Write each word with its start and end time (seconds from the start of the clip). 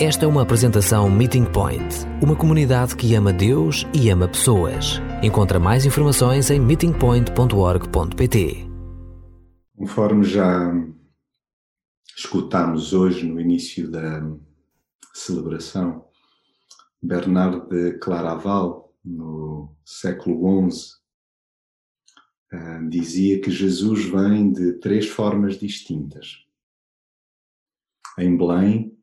Esta 0.00 0.26
é 0.26 0.28
uma 0.28 0.42
apresentação 0.42 1.10
Meeting 1.10 1.46
Point, 1.46 2.06
uma 2.22 2.36
comunidade 2.36 2.94
que 2.94 3.16
ama 3.16 3.32
Deus 3.32 3.84
e 3.92 4.08
ama 4.10 4.28
pessoas. 4.28 5.00
Encontra 5.24 5.58
mais 5.58 5.84
informações 5.84 6.50
em 6.50 6.60
meetingpoint.org.pt. 6.60 8.68
Conforme 9.76 10.22
já 10.22 10.72
escutámos 12.16 12.92
hoje 12.92 13.26
no 13.26 13.40
início 13.40 13.90
da 13.90 14.22
celebração, 15.12 16.06
Bernard 17.02 17.68
de 17.68 17.98
Claraval, 17.98 18.94
no 19.04 19.74
século 19.84 20.70
XI, 20.70 20.92
eh, 22.52 22.82
dizia 22.88 23.40
que 23.40 23.50
Jesus 23.50 24.04
vem 24.04 24.52
de 24.52 24.74
três 24.74 25.08
formas 25.08 25.58
distintas. 25.58 26.46
Em 28.16 28.36
Belém, 28.36 28.96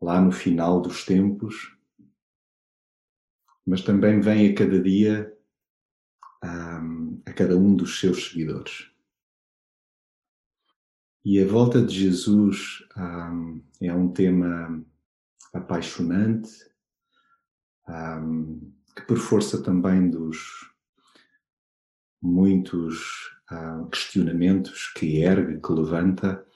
lá 0.00 0.20
no 0.20 0.32
final 0.32 0.80
dos 0.80 1.04
tempos, 1.04 1.76
mas 3.66 3.82
também 3.82 4.20
vem 4.20 4.50
a 4.50 4.54
cada 4.54 4.80
dia 4.80 5.36
a 6.42 7.32
cada 7.34 7.56
um 7.56 7.76
dos 7.76 8.00
seus 8.00 8.30
seguidores. 8.30 8.90
E 11.24 11.38
a 11.38 11.46
volta 11.46 11.82
de 11.82 11.94
Jesus 11.94 12.82
é 13.80 13.92
um 13.92 14.10
tema 14.10 14.84
apaixonante, 15.52 16.50
que 18.96 19.02
por 19.06 19.18
força 19.18 19.62
também 19.62 20.08
dos 20.08 20.70
muitos 22.22 23.30
uh, 23.50 23.88
questionamentos 23.90 24.92
que 24.94 25.18
ergue, 25.20 25.60
que 25.60 25.72
levanta, 25.72 26.46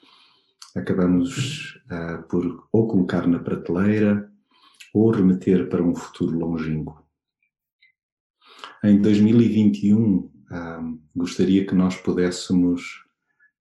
acabamos 0.75 1.81
uh, 1.85 2.21
por 2.27 2.67
ou 2.71 2.87
colocar 2.87 3.25
na 3.25 3.39
prateleira 3.39 4.29
ou 4.93 5.09
remeter 5.09 5.69
para 5.69 5.81
um 5.81 5.95
futuro 5.95 6.37
longínquo. 6.37 7.03
Em 8.83 9.01
2021, 9.01 10.17
uh, 10.17 10.31
gostaria 11.15 11.65
que 11.65 11.73
nós 11.73 11.95
pudéssemos 11.95 13.03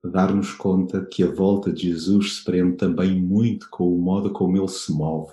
dar-nos 0.05 0.53
conta 0.53 1.05
que 1.07 1.23
a 1.23 1.31
volta 1.31 1.73
de 1.73 1.89
Jesus 1.89 2.39
se 2.39 2.45
prende 2.45 2.77
também 2.77 3.21
muito 3.23 3.71
com 3.71 3.95
o 3.95 4.03
modo 4.03 4.33
como 4.33 4.57
ele 4.57 4.69
se 4.69 4.93
move, 4.93 5.33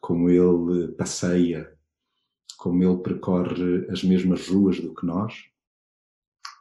como 0.00 0.28
ele 0.28 0.92
passeia, 0.92 1.72
como 2.58 2.82
ele 2.82 2.98
percorre 2.98 3.86
as 3.88 4.04
mesmas 4.04 4.48
ruas 4.48 4.78
do 4.78 4.94
que 4.94 5.06
nós 5.06 5.53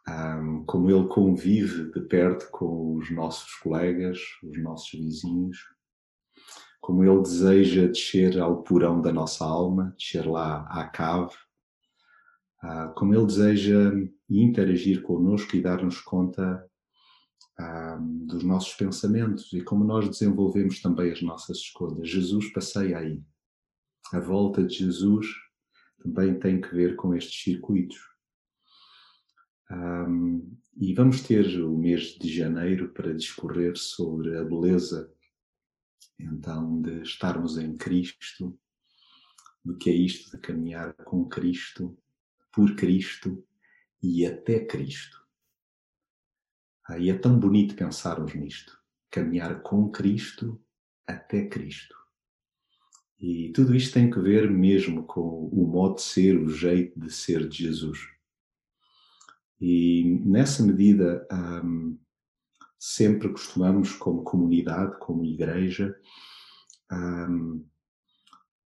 um, 0.07 0.65
como 0.65 0.89
ele 0.89 1.07
convive 1.07 1.91
de 1.91 2.01
perto 2.01 2.49
com 2.51 2.95
os 2.95 3.09
nossos 3.09 3.53
colegas, 3.55 4.19
os 4.43 4.61
nossos 4.61 4.91
vizinhos, 4.91 5.57
como 6.81 7.03
ele 7.03 7.21
deseja 7.21 7.87
descer 7.87 8.39
ao 8.39 8.63
porão 8.63 9.01
da 9.01 9.13
nossa 9.13 9.45
alma, 9.45 9.95
descer 9.97 10.27
lá 10.27 10.67
à 10.69 10.87
cave, 10.87 11.33
uh, 12.63 12.93
como 12.95 13.15
ele 13.15 13.25
deseja 13.25 13.93
interagir 14.29 15.01
connosco 15.01 15.55
e 15.55 15.61
dar-nos 15.61 16.01
conta 16.01 16.67
dos 18.25 18.43
nossos 18.43 18.73
pensamentos 18.73 19.53
e 19.53 19.61
como 19.61 19.83
nós 19.83 20.09
desenvolvemos 20.09 20.81
também 20.81 21.11
as 21.11 21.21
nossas 21.21 21.57
escolhas. 21.57 22.09
Jesus 22.09 22.51
passeia 22.51 22.97
aí. 22.97 23.23
A 24.11 24.19
volta 24.19 24.63
de 24.63 24.75
Jesus 24.75 25.27
também 26.01 26.37
tem 26.39 26.59
que 26.59 26.73
ver 26.73 26.95
com 26.95 27.15
estes 27.15 27.43
circuitos 27.43 28.12
um, 29.73 30.57
e 30.77 30.93
vamos 30.93 31.21
ter 31.21 31.45
o 31.61 31.77
mês 31.77 32.15
de 32.15 32.31
janeiro 32.31 32.89
para 32.89 33.13
discorrer 33.13 33.75
sobre 33.77 34.37
a 34.37 34.43
beleza, 34.43 35.11
então, 36.19 36.81
de 36.81 37.01
estarmos 37.01 37.57
em 37.57 37.75
Cristo, 37.75 38.57
do 39.63 39.77
que 39.77 39.89
é 39.89 39.93
isto 39.93 40.31
de 40.31 40.37
caminhar 40.37 40.93
com 40.93 41.27
Cristo, 41.27 41.97
por 42.51 42.75
Cristo 42.75 43.43
e 44.01 44.25
até 44.25 44.63
Cristo. 44.63 45.21
Ah, 46.87 46.99
e 46.99 47.09
é 47.09 47.17
tão 47.17 47.39
bonito 47.39 47.75
pensarmos 47.75 48.33
nisto, 48.35 48.77
caminhar 49.09 49.61
com 49.61 49.89
Cristo 49.89 50.61
até 51.07 51.47
Cristo. 51.47 51.95
E 53.17 53.51
tudo 53.53 53.73
isto 53.73 53.93
tem 53.93 54.11
que 54.11 54.19
ver 54.19 54.51
mesmo 54.51 55.05
com 55.05 55.47
o 55.47 55.65
modo 55.65 55.95
de 55.95 56.01
ser, 56.01 56.37
o 56.37 56.49
jeito 56.49 56.99
de 56.99 57.09
ser 57.09 57.47
de 57.47 57.63
Jesus. 57.63 58.12
E 59.65 60.19
nessa 60.25 60.61
medida, 60.61 61.25
um, 61.31 61.97
sempre 62.77 63.29
costumamos, 63.29 63.93
como 63.93 64.21
comunidade, 64.21 64.99
como 64.99 65.23
igreja, 65.23 65.97
um, 66.91 67.65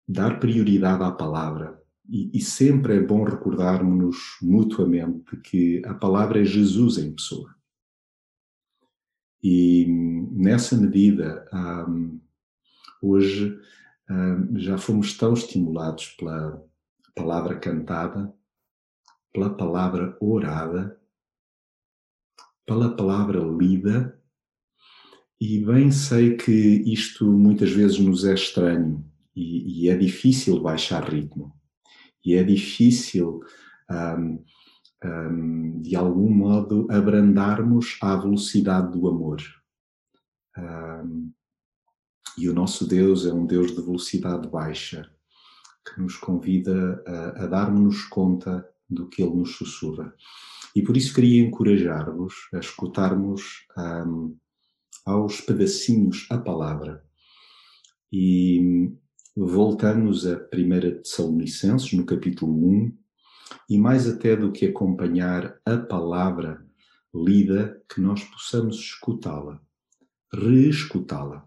dar 0.07 0.39
prioridade 0.39 1.03
à 1.03 1.11
palavra. 1.11 1.83
E, 2.07 2.37
e 2.37 2.43
sempre 2.43 2.97
é 2.97 3.01
bom 3.01 3.25
recordarmos-nos 3.25 4.37
mutuamente 4.43 5.35
que 5.39 5.81
a 5.87 5.95
palavra 5.95 6.43
é 6.43 6.45
Jesus 6.45 6.99
em 6.99 7.15
pessoa. 7.15 7.57
E 9.43 9.87
nessa 10.31 10.77
medida, 10.77 11.49
um, 11.89 12.21
hoje 13.01 13.59
um, 14.11 14.59
já 14.59 14.77
fomos 14.77 15.17
tão 15.17 15.33
estimulados 15.33 16.09
pela 16.19 16.63
palavra 17.15 17.59
cantada 17.59 18.31
pela 19.33 19.51
palavra 19.51 20.17
orada, 20.21 21.01
pela 22.67 22.95
palavra 22.95 23.41
lida, 23.41 24.21
e 25.41 25.59
bem 25.65 25.91
sei 25.91 26.37
que 26.37 26.53
isto 26.53 27.27
muitas 27.27 27.73
vezes 27.73 27.99
nos 27.99 28.25
é 28.25 28.35
estranho 28.35 29.05
e, 29.35 29.85
e 29.85 29.89
é 29.89 29.97
difícil 29.97 30.61
baixar 30.61 31.03
ritmo, 31.03 31.53
e 32.25 32.35
é 32.35 32.45
difícil, 32.45 33.41
um, 33.91 34.45
um, 35.05 35.81
de 35.81 35.97
algum 35.97 36.31
modo, 36.31 36.87
abrandarmos 36.91 37.99
à 38.01 38.15
velocidade 38.15 38.93
do 38.93 39.09
amor. 39.09 39.43
Um, 40.57 41.33
e 42.39 42.49
o 42.49 42.55
nosso 42.55 42.87
Deus 42.87 43.27
é 43.27 43.33
um 43.33 43.45
Deus 43.45 43.75
de 43.75 43.83
velocidade 43.83 44.49
baixa, 44.49 45.11
que 45.85 46.01
nos 46.01 46.17
convida 46.17 47.03
a, 47.05 47.45
a 47.45 47.47
darmos 47.47 48.05
conta 48.05 48.72
do 48.93 49.09
que 49.09 49.23
ele 49.23 49.35
nos 49.35 49.57
sussurra. 49.57 50.15
E 50.75 50.83
por 50.83 50.97
isso 50.97 51.15
queria 51.15 51.43
encorajar-vos 51.43 52.35
a 52.53 52.59
escutarmos 52.59 53.67
um, 53.77 54.37
aos 55.05 55.41
pedacinhos 55.41 56.27
a 56.31 56.39
palavra. 56.39 57.05
E 58.13 58.91
voltamos 59.37 60.27
a 60.27 60.37
1 60.53 61.03
Tessalonicenses, 61.03 61.93
no 61.93 62.05
capítulo 62.05 62.53
1, 62.53 62.97
e 63.69 63.79
mais 63.79 64.09
até 64.09 64.37
do 64.37 64.53
que 64.53 64.67
acompanhar 64.67 65.59
a 65.65 65.77
palavra 65.77 66.65
lida, 67.15 67.83
que 67.93 68.01
nós 68.01 68.25
possamos 68.25 68.77
escutá-la, 68.77 69.61
reescutá-la. 70.33 71.47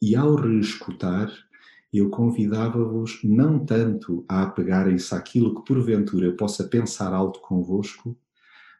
E 0.00 0.16
ao 0.16 0.34
reescutar, 0.34 1.30
eu 1.92 2.08
convidava-vos 2.08 3.20
não 3.22 3.64
tanto 3.64 4.24
a 4.28 4.42
apegarem-se 4.42 5.14
àquilo 5.14 5.54
que 5.54 5.64
porventura 5.64 6.24
eu 6.24 6.36
possa 6.36 6.64
pensar 6.64 7.12
alto 7.12 7.40
convosco, 7.40 8.16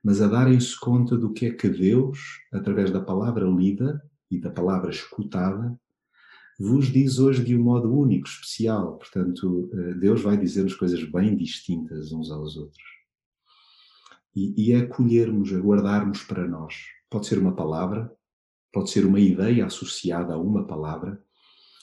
mas 0.03 0.23
a 0.23 0.27
darem-se 0.27 0.79
conta 0.81 1.17
do 1.17 1.33
que 1.33 1.47
é 1.47 1.53
que 1.53 1.69
Deus, 1.69 2.41
através 2.53 2.91
da 2.91 3.01
palavra 3.01 3.45
lida 3.45 4.03
e 4.31 4.41
da 4.41 4.51
palavra 4.51 4.91
escutada, 4.91 5.79
vos 6.59 6.87
diz 6.87 7.19
hoje 7.19 7.45
de 7.45 7.57
um 7.57 7.63
modo 7.63 7.93
único, 7.93 8.27
especial. 8.27 8.97
Portanto, 8.97 9.71
eh, 9.73 9.95
Deus 9.95 10.23
vai 10.23 10.37
dizer-nos 10.37 10.75
coisas 10.75 11.03
bem 11.05 11.37
distintas 11.37 12.13
uns 12.13 12.31
aos 12.31 12.57
outros. 12.57 12.83
E, 14.35 14.55
e 14.57 14.73
é 14.73 14.79
acolhermos, 14.79 15.53
aguardarmos 15.53 16.23
para 16.23 16.49
nós. 16.49 16.75
Pode 17.11 17.27
ser 17.27 17.39
uma 17.39 17.55
palavra, 17.55 18.11
pode 18.73 18.91
ser 18.91 19.05
uma 19.05 19.21
ideia 19.21 19.67
associada 19.67 20.35
a 20.35 20.39
uma 20.39 20.67
palavra, 20.67 21.23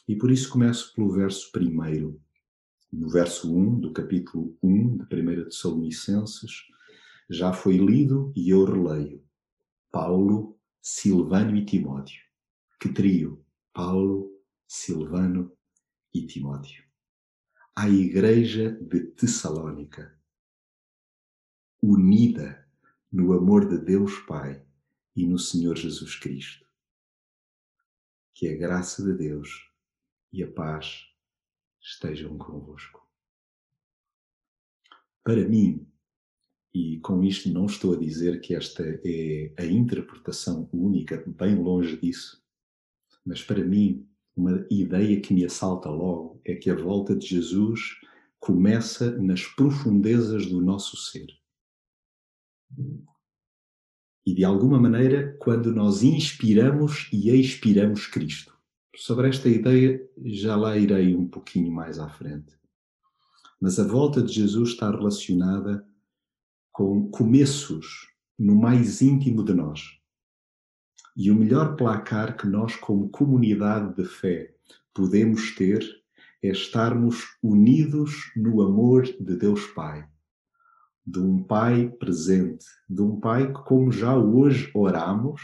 e 0.09 0.15
por 0.15 0.31
isso 0.31 0.49
começo 0.49 0.91
pelo 0.95 1.11
verso 1.11 1.51
primeiro. 1.51 2.19
No 2.91 3.07
verso 3.09 3.55
1 3.55 3.79
do 3.79 3.93
capítulo 3.93 4.57
1 4.63 4.97
de 4.97 5.03
1 5.03 5.43
Tessalonicenses, 5.43 6.63
já 7.29 7.53
foi 7.53 7.77
lido 7.77 8.33
e 8.35 8.49
eu 8.49 8.65
releio. 8.65 9.23
Paulo, 9.91 10.59
Silvano 10.81 11.55
e 11.55 11.63
Timóteo. 11.63 12.23
Que 12.79 12.89
trio! 12.89 13.45
Paulo, 13.71 14.35
Silvano 14.67 15.55
e 16.11 16.25
Timóteo. 16.25 16.83
À 17.75 17.87
Igreja 17.87 18.71
de 18.81 19.01
Tessalónica, 19.11 20.19
unida 21.83 22.67
no 23.11 23.31
amor 23.33 23.69
de 23.69 23.77
Deus 23.77 24.17
Pai 24.21 24.65
e 25.15 25.27
no 25.27 25.37
Senhor 25.37 25.77
Jesus 25.77 26.15
Cristo. 26.15 26.65
Que 28.33 28.47
a 28.47 28.57
graça 28.57 29.03
de 29.03 29.13
Deus 29.13 29.68
e 30.31 30.43
a 30.43 30.51
paz 30.51 31.05
estejam 31.81 32.37
convosco. 32.37 33.07
Para 35.23 35.47
mim, 35.47 35.87
e 36.73 36.99
com 36.99 37.23
isto 37.23 37.49
não 37.49 37.65
estou 37.65 37.93
a 37.93 37.99
dizer 37.99 38.41
que 38.41 38.53
esta 38.53 38.83
é 39.03 39.53
a 39.57 39.65
interpretação 39.65 40.69
única, 40.71 41.23
bem 41.27 41.55
longe 41.55 41.97
disso, 41.97 42.43
mas 43.25 43.43
para 43.43 43.63
mim, 43.63 44.07
uma 44.35 44.65
ideia 44.69 45.19
que 45.19 45.33
me 45.33 45.45
assalta 45.45 45.89
logo 45.89 46.39
é 46.45 46.55
que 46.55 46.69
a 46.69 46.75
volta 46.75 47.15
de 47.15 47.27
Jesus 47.27 47.99
começa 48.39 49.17
nas 49.19 49.45
profundezas 49.45 50.45
do 50.45 50.61
nosso 50.61 50.95
ser. 50.95 51.27
E 54.25 54.33
de 54.33 54.45
alguma 54.45 54.79
maneira, 54.79 55.35
quando 55.39 55.73
nós 55.73 56.03
inspiramos 56.03 57.09
e 57.11 57.29
expiramos 57.31 58.07
Cristo. 58.07 58.48
Sobre 58.99 59.29
esta 59.29 59.47
ideia 59.47 60.05
já 60.25 60.57
lá 60.57 60.77
irei 60.77 61.15
um 61.15 61.25
pouquinho 61.25 61.71
mais 61.71 61.97
à 61.99 62.09
frente. 62.09 62.53
Mas 63.57 63.79
a 63.79 63.87
volta 63.87 64.21
de 64.21 64.33
Jesus 64.33 64.71
está 64.71 64.91
relacionada 64.91 65.87
com 66.69 67.09
começos 67.09 68.09
no 68.37 68.53
mais 68.53 69.01
íntimo 69.01 69.41
de 69.41 69.53
nós. 69.53 69.97
E 71.15 71.31
o 71.31 71.35
melhor 71.35 71.77
placar 71.77 72.35
que 72.35 72.45
nós, 72.45 72.75
como 72.75 73.07
comunidade 73.07 73.95
de 73.95 74.03
fé, 74.03 74.53
podemos 74.93 75.55
ter 75.55 75.81
é 76.43 76.49
estarmos 76.49 77.37
unidos 77.41 78.29
no 78.35 78.61
amor 78.61 79.03
de 79.03 79.37
Deus 79.37 79.65
Pai. 79.67 80.05
De 81.05 81.19
um 81.19 81.41
Pai 81.41 81.87
presente, 81.89 82.65
de 82.89 83.01
um 83.01 83.17
Pai 83.17 83.47
que, 83.47 83.63
como 83.63 83.93
já 83.93 84.17
hoje 84.17 84.69
oramos, 84.73 85.41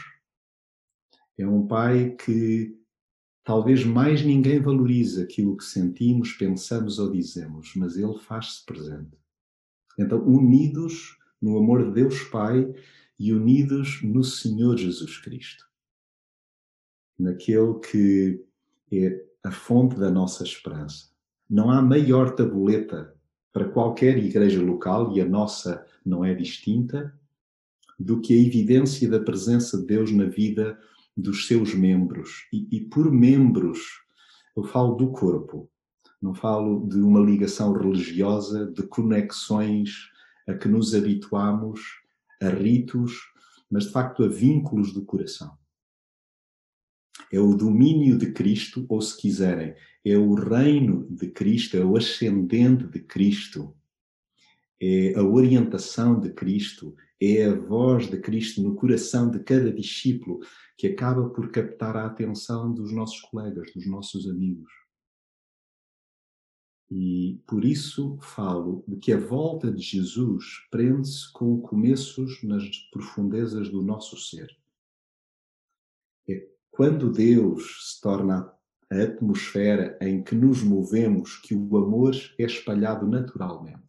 é 1.37 1.47
um 1.47 1.65
Pai 1.65 2.17
que 2.17 2.83
talvez 3.45 3.85
mais 3.85 4.25
ninguém 4.25 4.59
valoriza 4.59 5.23
aquilo 5.23 5.55
que 5.55 5.63
sentimos, 5.63 6.33
pensamos 6.33 6.97
ou 6.97 7.11
dizemos, 7.11 7.73
mas 7.75 7.95
Ele 7.95 8.17
faz-se 8.17 8.65
presente. 8.65 9.17
Então, 9.97 10.19
unidos 10.25 11.17
no 11.39 11.57
amor 11.57 11.85
de 11.85 11.91
Deus 11.91 12.23
Pai 12.23 12.73
e 13.17 13.31
unidos 13.31 14.01
no 14.01 14.23
Senhor 14.23 14.75
Jesus 14.77 15.19
Cristo. 15.19 15.63
Naquele 17.17 17.79
que 17.79 18.43
é 18.91 19.23
a 19.43 19.51
fonte 19.51 19.95
da 19.95 20.09
nossa 20.09 20.43
esperança. 20.43 21.09
Não 21.47 21.69
há 21.69 21.81
maior 21.81 22.35
tabuleta 22.35 23.15
para 23.53 23.69
qualquer 23.69 24.17
igreja 24.17 24.61
local, 24.61 25.15
e 25.15 25.21
a 25.21 25.25
nossa 25.25 25.85
não 26.03 26.25
é 26.25 26.33
distinta, 26.33 27.17
do 27.97 28.19
que 28.19 28.33
a 28.33 28.41
evidência 28.41 29.07
da 29.07 29.19
presença 29.19 29.77
de 29.77 29.85
Deus 29.85 30.11
na 30.11 30.25
vida 30.25 30.77
dos 31.15 31.47
seus 31.47 31.73
membros. 31.73 32.47
E, 32.51 32.67
e 32.71 32.81
por 32.81 33.11
membros, 33.11 33.79
eu 34.55 34.63
falo 34.63 34.95
do 34.95 35.11
corpo, 35.11 35.69
não 36.21 36.33
falo 36.33 36.87
de 36.87 36.99
uma 36.99 37.19
ligação 37.19 37.73
religiosa, 37.73 38.71
de 38.71 38.83
conexões 38.83 40.09
a 40.47 40.53
que 40.53 40.67
nos 40.67 40.93
habituamos, 40.93 41.81
a 42.41 42.49
ritos, 42.49 43.13
mas 43.69 43.85
de 43.85 43.91
facto 43.91 44.23
a 44.23 44.27
vínculos 44.27 44.93
do 44.93 45.03
coração. 45.03 45.57
É 47.31 47.39
o 47.39 47.55
domínio 47.55 48.17
de 48.17 48.31
Cristo, 48.31 48.85
ou 48.87 49.01
se 49.01 49.17
quiserem, 49.17 49.75
é 50.03 50.17
o 50.17 50.35
reino 50.35 51.07
de 51.09 51.29
Cristo, 51.29 51.75
é 51.75 51.83
o 51.83 51.97
ascendente 51.97 52.85
de 52.87 52.99
Cristo, 52.99 53.75
é 54.79 55.13
a 55.15 55.23
orientação 55.23 56.19
de 56.19 56.31
Cristo, 56.31 56.95
é 57.25 57.45
a 57.47 57.55
voz 57.55 58.09
de 58.09 58.19
Cristo 58.19 58.61
no 58.61 58.75
coração 58.75 59.29
de 59.29 59.39
cada 59.39 59.71
discípulo 59.71 60.39
que 60.77 60.87
acaba 60.87 61.29
por 61.29 61.49
captar 61.49 61.95
a 61.95 62.05
atenção 62.05 62.73
dos 62.73 62.91
nossos 62.91 63.21
colegas, 63.21 63.73
dos 63.73 63.87
nossos 63.87 64.27
amigos. 64.29 64.71
E 66.89 67.41
por 67.47 67.65
isso 67.65 68.17
falo 68.21 68.83
de 68.87 68.97
que 68.97 69.11
a 69.11 69.19
volta 69.19 69.71
de 69.71 69.81
Jesus 69.81 70.67
prende-se 70.69 71.31
com 71.33 71.59
começos 71.59 72.43
nas 72.43 72.63
profundezas 72.91 73.69
do 73.69 73.81
nosso 73.81 74.17
ser. 74.17 74.55
É 76.29 76.47
quando 76.69 77.11
Deus 77.11 77.93
se 77.93 78.01
torna 78.01 78.53
a 78.91 79.01
atmosfera 79.01 79.97
em 79.99 80.23
que 80.23 80.35
nos 80.35 80.61
movemos 80.61 81.37
que 81.37 81.55
o 81.55 81.77
amor 81.77 82.13
é 82.37 82.43
espalhado 82.43 83.07
naturalmente. 83.07 83.84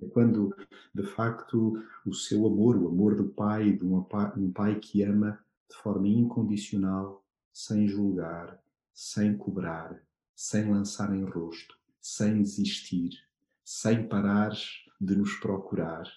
É 0.00 0.06
quando, 0.06 0.54
de 0.94 1.02
facto, 1.04 1.82
o 2.04 2.12
seu 2.12 2.46
amor, 2.46 2.76
o 2.76 2.88
amor 2.88 3.14
do 3.14 3.24
Pai, 3.24 3.72
de 3.72 3.84
um 3.84 4.52
pai 4.52 4.78
que 4.80 5.02
ama 5.02 5.38
de 5.70 5.76
forma 5.76 6.08
incondicional, 6.08 7.24
sem 7.52 7.86
julgar, 7.86 8.60
sem 8.92 9.36
cobrar, 9.36 10.02
sem 10.34 10.70
lançar 10.70 11.14
em 11.14 11.24
rosto, 11.24 11.76
sem 12.00 12.42
desistir, 12.42 13.10
sem 13.64 14.06
parar 14.06 14.52
de 15.00 15.16
nos 15.16 15.34
procurar. 15.36 16.08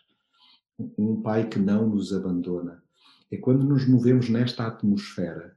Um 0.97 1.21
Pai 1.21 1.47
que 1.47 1.59
não 1.59 1.87
nos 1.87 2.13
abandona. 2.13 2.83
É 3.31 3.37
quando 3.37 3.63
nos 3.63 3.87
movemos 3.87 4.29
nesta 4.29 4.67
atmosfera 4.67 5.56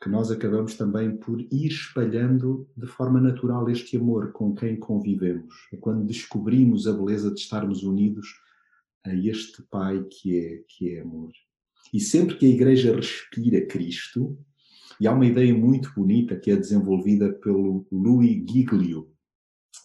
que 0.00 0.08
nós 0.08 0.30
acabamos 0.30 0.74
também 0.76 1.14
por 1.16 1.40
ir 1.40 1.66
espalhando 1.66 2.66
de 2.74 2.86
forma 2.86 3.20
natural 3.20 3.68
este 3.68 3.98
amor 3.98 4.32
com 4.32 4.54
quem 4.54 4.76
convivemos. 4.76 5.54
É 5.72 5.76
quando 5.76 6.06
descobrimos 6.06 6.86
a 6.86 6.92
beleza 6.92 7.30
de 7.30 7.38
estarmos 7.38 7.82
unidos 7.82 8.26
a 9.04 9.14
este 9.14 9.62
Pai 9.64 10.02
que 10.04 10.38
é, 10.38 10.62
que 10.66 10.94
é 10.94 11.00
amor. 11.00 11.30
E 11.92 12.00
sempre 12.00 12.36
que 12.36 12.46
a 12.46 12.48
Igreja 12.48 12.94
respira 12.94 13.66
Cristo, 13.66 14.38
e 15.00 15.06
há 15.06 15.12
uma 15.12 15.26
ideia 15.26 15.54
muito 15.54 15.92
bonita 15.94 16.36
que 16.36 16.50
é 16.50 16.56
desenvolvida 16.56 17.32
pelo 17.32 17.86
Louis 17.90 18.44
Giglio, 18.48 19.10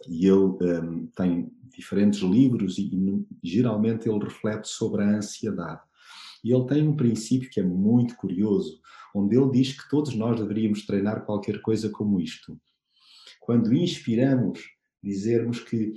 e 0.08 0.28
ele 0.28 0.36
um, 0.38 1.08
tem 1.16 1.52
diferentes 1.76 2.20
livros 2.20 2.78
e, 2.78 2.90
e 3.44 3.50
geralmente 3.50 4.10
ele 4.10 4.24
reflete 4.24 4.68
sobre 4.68 5.04
a 5.04 5.18
ansiedade. 5.18 5.82
E 6.46 6.54
ele 6.54 6.68
tem 6.68 6.88
um 6.88 6.96
princípio 6.96 7.50
que 7.50 7.60
é 7.60 7.64
muito 7.64 8.16
curioso, 8.18 8.80
onde 9.16 9.36
ele 9.36 9.50
diz 9.50 9.74
que 9.74 9.90
todos 9.90 10.14
nós 10.14 10.40
deveríamos 10.40 10.86
treinar 10.86 11.26
qualquer 11.26 11.60
coisa 11.60 11.90
como 11.90 12.22
isto. 12.22 12.62
Quando 13.40 13.74
inspiramos, 13.74 14.64
dizermos 15.02 15.60
que 15.60 15.96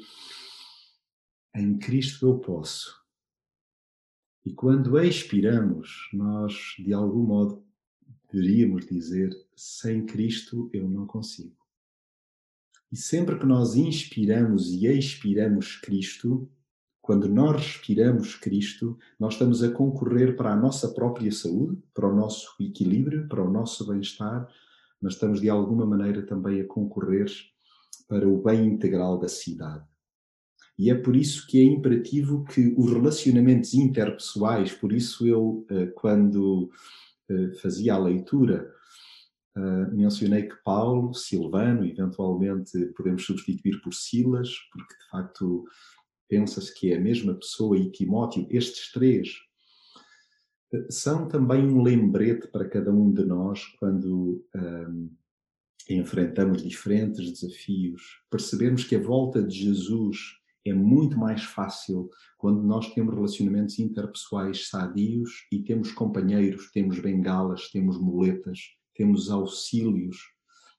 em 1.55 1.79
Cristo 1.79 2.27
eu 2.27 2.39
posso. 2.39 2.99
E 4.43 4.55
quando 4.55 4.99
expiramos, 4.99 6.09
nós 6.15 6.55
de 6.79 6.95
algum 6.95 7.27
modo 7.27 7.63
deveríamos 8.33 8.87
dizer 8.87 9.31
sem 9.55 10.07
Cristo 10.07 10.71
eu 10.73 10.89
não 10.89 11.07
consigo. 11.07 11.59
E 12.91 12.97
sempre 12.97 13.39
que 13.39 13.45
nós 13.45 13.75
inspiramos 13.75 14.71
e 14.71 14.87
expiramos 14.87 15.77
Cristo, 15.77 16.51
quando 17.09 17.27
nós 17.27 17.57
respiramos 17.57 18.35
Cristo, 18.35 18.99
nós 19.19 19.33
estamos 19.33 19.63
a 19.63 19.71
concorrer 19.71 20.37
para 20.37 20.53
a 20.53 20.57
nossa 20.57 20.93
própria 20.93 21.33
saúde, 21.33 21.83
para 21.95 22.07
o 22.07 22.15
nosso 22.15 22.55
equilíbrio, 22.61 23.27
para 23.27 23.43
o 23.43 23.51
nosso 23.51 23.87
bem-estar, 23.89 24.47
mas 25.01 25.15
estamos 25.15 25.41
de 25.41 25.49
alguma 25.49 25.87
maneira 25.87 26.21
também 26.21 26.61
a 26.61 26.67
concorrer 26.67 27.25
para 28.07 28.29
o 28.29 28.43
bem 28.43 28.67
integral 28.67 29.19
da 29.19 29.27
cidade. 29.27 29.83
E 30.79 30.91
é 30.91 30.95
por 30.95 31.17
isso 31.17 31.47
que 31.47 31.59
é 31.59 31.65
imperativo 31.65 32.45
que 32.45 32.75
os 32.77 32.93
relacionamentos 32.93 33.73
interpessoais, 33.73 34.73
por 34.75 34.93
isso 34.93 35.27
eu, 35.27 35.65
eh, 35.71 35.87
quando 35.87 36.71
eh, 37.31 37.53
fazia 37.63 37.95
a 37.95 37.99
leitura 37.99 38.71
Uh, 39.57 39.93
mencionei 39.93 40.45
que 40.45 40.55
Paulo, 40.63 41.13
Silvano, 41.13 41.85
eventualmente 41.85 42.79
podemos 42.97 43.27
substituir 43.27 43.81
por 43.81 43.93
Silas, 43.93 44.51
porque 44.71 44.95
de 44.95 45.09
facto 45.11 45.65
pensa-se 46.29 46.73
que 46.75 46.93
é 46.93 46.97
a 46.97 47.01
mesma 47.01 47.35
pessoa, 47.35 47.77
e 47.77 47.91
Timóteo, 47.91 48.47
estes 48.51 48.93
três 48.93 49.31
uh, 50.73 50.93
são 50.93 51.27
também 51.27 51.67
um 51.67 51.83
lembrete 51.83 52.49
para 52.49 52.69
cada 52.69 52.93
um 52.93 53.13
de 53.13 53.25
nós 53.25 53.65
quando 53.79 54.45
um, 54.55 55.11
enfrentamos 55.89 56.63
diferentes 56.63 57.33
desafios. 57.33 58.21
Percebemos 58.31 58.85
que 58.85 58.97
a 58.97 59.03
volta 59.03 59.43
de 59.43 59.57
Jesus 59.57 60.19
é 60.65 60.75
muito 60.75 61.19
mais 61.19 61.43
fácil 61.43 62.11
quando 62.37 62.63
nós 62.63 62.93
temos 62.93 63.15
relacionamentos 63.15 63.79
interpessoais 63.79 64.69
sadios 64.69 65.47
e 65.51 65.63
temos 65.63 65.93
companheiros, 65.93 66.71
temos 66.73 66.99
bengalas, 66.99 67.71
temos 67.71 67.99
muletas 67.99 68.59
temos 68.99 69.31
auxílios 69.31 70.19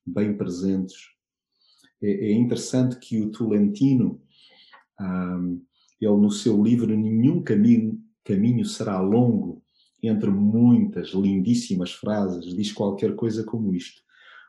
bem 0.05 0.35
presentes. 0.35 0.97
É, 2.01 2.31
é 2.31 2.33
interessante 2.33 2.99
que 2.99 3.21
o 3.21 3.31
Tolentino, 3.31 4.21
um, 4.99 5.61
ele 5.99 6.17
no 6.17 6.31
seu 6.31 6.61
livro 6.61 6.95
Nenhum 6.95 7.43
Caminho, 7.43 7.99
caminho 8.23 8.65
será 8.65 8.99
longo, 8.99 9.63
entre 10.01 10.29
muitas 10.29 11.09
lindíssimas 11.09 11.91
frases, 11.91 12.55
diz 12.55 12.71
qualquer 12.71 13.15
coisa 13.15 13.43
como 13.43 13.73
isto. 13.73 14.01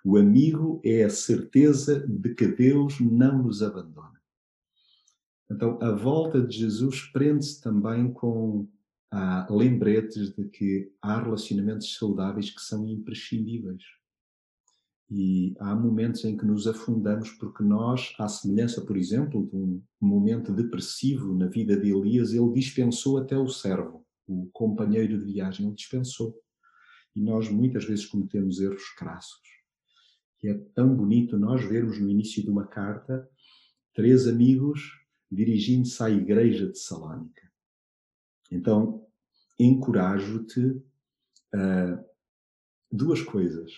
O 0.04 0.16
amigo 0.16 0.80
é 0.85 1.04
a 1.04 1.11
certeza 1.11 2.07
de 2.07 2.35
que 2.35 2.47
Deus 2.47 3.00
não 3.00 3.42
nos 3.42 3.62
abandona. 3.62 4.21
Então, 5.50 5.78
a 5.83 5.90
volta 5.90 6.40
de 6.40 6.57
Jesus 6.57 7.02
prende-se 7.12 7.61
também 7.61 8.12
com 8.12 8.69
há 9.11 9.47
lembretes 9.50 10.33
de 10.35 10.45
que 10.49 10.92
há 11.02 11.21
relacionamentos 11.21 11.97
saudáveis 11.97 12.50
que 12.50 12.61
são 12.61 12.87
imprescindíveis. 12.87 13.83
E 15.11 15.57
há 15.59 15.75
momentos 15.75 16.25
em 16.25 16.37
que 16.37 16.45
nos 16.47 16.69
afundamos 16.69 17.31
porque 17.33 17.64
nós, 17.64 18.14
à 18.19 18.29
semelhança, 18.29 18.81
por 18.81 18.97
exemplo, 18.97 19.49
de 19.49 19.57
um 19.57 19.83
momento 20.00 20.52
depressivo 20.52 21.35
na 21.35 21.47
vida 21.47 21.76
de 21.76 21.90
Elias, 21.90 22.33
ele 22.33 22.52
dispensou 22.52 23.19
até 23.19 23.37
o 23.37 23.49
servo, 23.49 24.07
o 24.29 24.49
companheiro 24.52 25.19
de 25.19 25.33
viagem, 25.33 25.67
ele 25.67 25.75
dispensou. 25.75 26.40
E 27.17 27.21
nós 27.21 27.50
muitas 27.50 27.85
vezes 27.85 28.07
cometemos 28.07 28.61
erros 28.61 28.88
crassos. 28.97 29.40
que 30.40 30.49
é 30.49 30.55
tão 30.75 30.97
bonito 30.97 31.38
nós 31.38 31.62
vermos 31.62 32.00
no 32.00 32.09
início 32.09 32.43
de 32.43 32.49
uma 32.49 32.67
carta 32.67 33.29
três 33.93 34.26
amigos 34.26 34.99
dirigindo-se 35.31 36.02
à 36.02 36.09
igreja 36.09 36.67
de 36.67 36.79
Salónica. 36.79 37.50
Então, 38.50 39.07
encorajo-te 39.59 40.83
a 41.55 42.02
duas 42.90 43.23
coisas. 43.23 43.71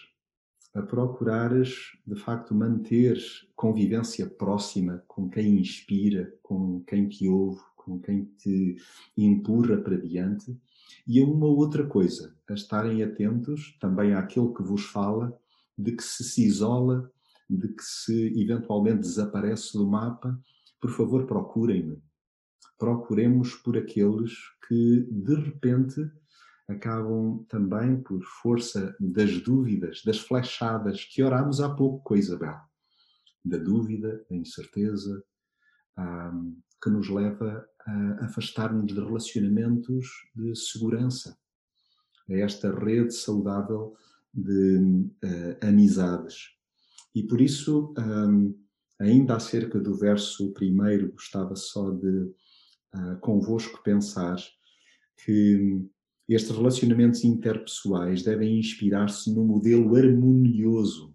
A 0.75 0.81
procurares, 0.81 1.99
de 2.07 2.17
facto, 2.17 2.55
manter 2.55 3.19
convivência 3.55 4.26
próxima 4.26 5.05
com 5.07 5.29
quem 5.29 5.59
inspira, 5.59 6.35
com 6.43 6.83
quem 6.85 7.09
te 7.09 7.29
ouve, 7.29 7.61
com 7.76 8.00
quem 8.00 8.25
te 8.38 8.76
empurra 9.17 9.76
para 9.76 9.99
diante. 9.99 10.57
E 11.07 11.21
a 11.21 11.25
uma 11.25 11.47
outra 11.47 11.87
coisa, 11.87 12.35
a 12.49 12.55
estarem 12.55 13.02
atentos 13.02 13.76
também 13.81 14.14
àquele 14.14 14.52
que 14.55 14.62
vos 14.62 14.85
fala, 14.87 15.38
de 15.76 15.93
que 15.93 16.02
se 16.02 16.25
se 16.25 16.45
isola, 16.47 17.11
de 17.50 17.69
que 17.69 17.83
se 17.83 18.41
eventualmente 18.41 19.00
desaparece 19.00 19.76
do 19.76 19.87
mapa, 19.87 20.41
por 20.81 20.91
favor 20.91 21.26
procurem-me. 21.26 22.02
Procuremos 22.79 23.55
por 23.57 23.76
aqueles 23.76 24.33
que 24.67 25.07
de 25.11 25.35
repente 25.35 26.11
acabam 26.73 27.45
também 27.49 28.00
por 28.02 28.23
força 28.25 28.95
das 28.99 29.41
dúvidas, 29.41 30.02
das 30.05 30.19
flechadas 30.19 31.05
que 31.05 31.23
orámos 31.23 31.61
há 31.61 31.75
pouco 31.75 32.02
com 32.02 32.14
a 32.14 32.19
Isabel, 32.19 32.61
da 33.45 33.59
dúvida, 33.59 34.25
da 34.29 34.37
incerteza, 34.37 35.23
um, 35.99 36.61
que 36.83 36.91
nos 36.91 37.09
leva 37.09 37.67
a 37.87 38.25
afastar-nos 38.25 38.93
de 38.93 39.00
relacionamentos 39.00 40.07
de 40.35 40.55
segurança, 40.57 41.37
a 42.29 42.35
esta 42.35 42.73
rede 42.73 43.14
saudável 43.14 43.97
de 44.33 44.79
uh, 44.79 45.67
amizades. 45.67 46.50
E 47.14 47.23
por 47.23 47.41
isso, 47.41 47.95
um, 47.99 48.59
ainda 48.99 49.37
acerca 49.37 49.79
do 49.79 49.95
verso 49.95 50.52
primeiro, 50.52 51.12
gostava 51.12 51.55
só 51.55 51.91
de 51.91 52.33
uh, 52.95 53.19
convosco 53.21 53.83
pensar 53.83 54.37
que 55.25 55.85
estes 56.35 56.57
relacionamentos 56.57 57.25
interpessoais 57.25 58.23
devem 58.23 58.59
inspirar-se 58.59 59.33
no 59.35 59.45
modelo 59.45 59.97
harmonioso 59.97 61.15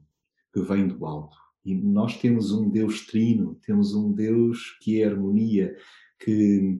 que 0.54 0.62
vem 0.62 0.88
do 0.88 1.06
alto. 1.06 1.38
E 1.66 1.76
nós 1.76 2.18
temos 2.20 2.52
um 2.52 2.70
Deus 2.70 3.06
trino, 3.06 3.56
temos 3.66 3.94
um 3.94 4.14
Deus 4.14 4.78
que 4.82 5.02
é 5.02 5.08
harmonia, 5.08 5.76
que, 6.20 6.80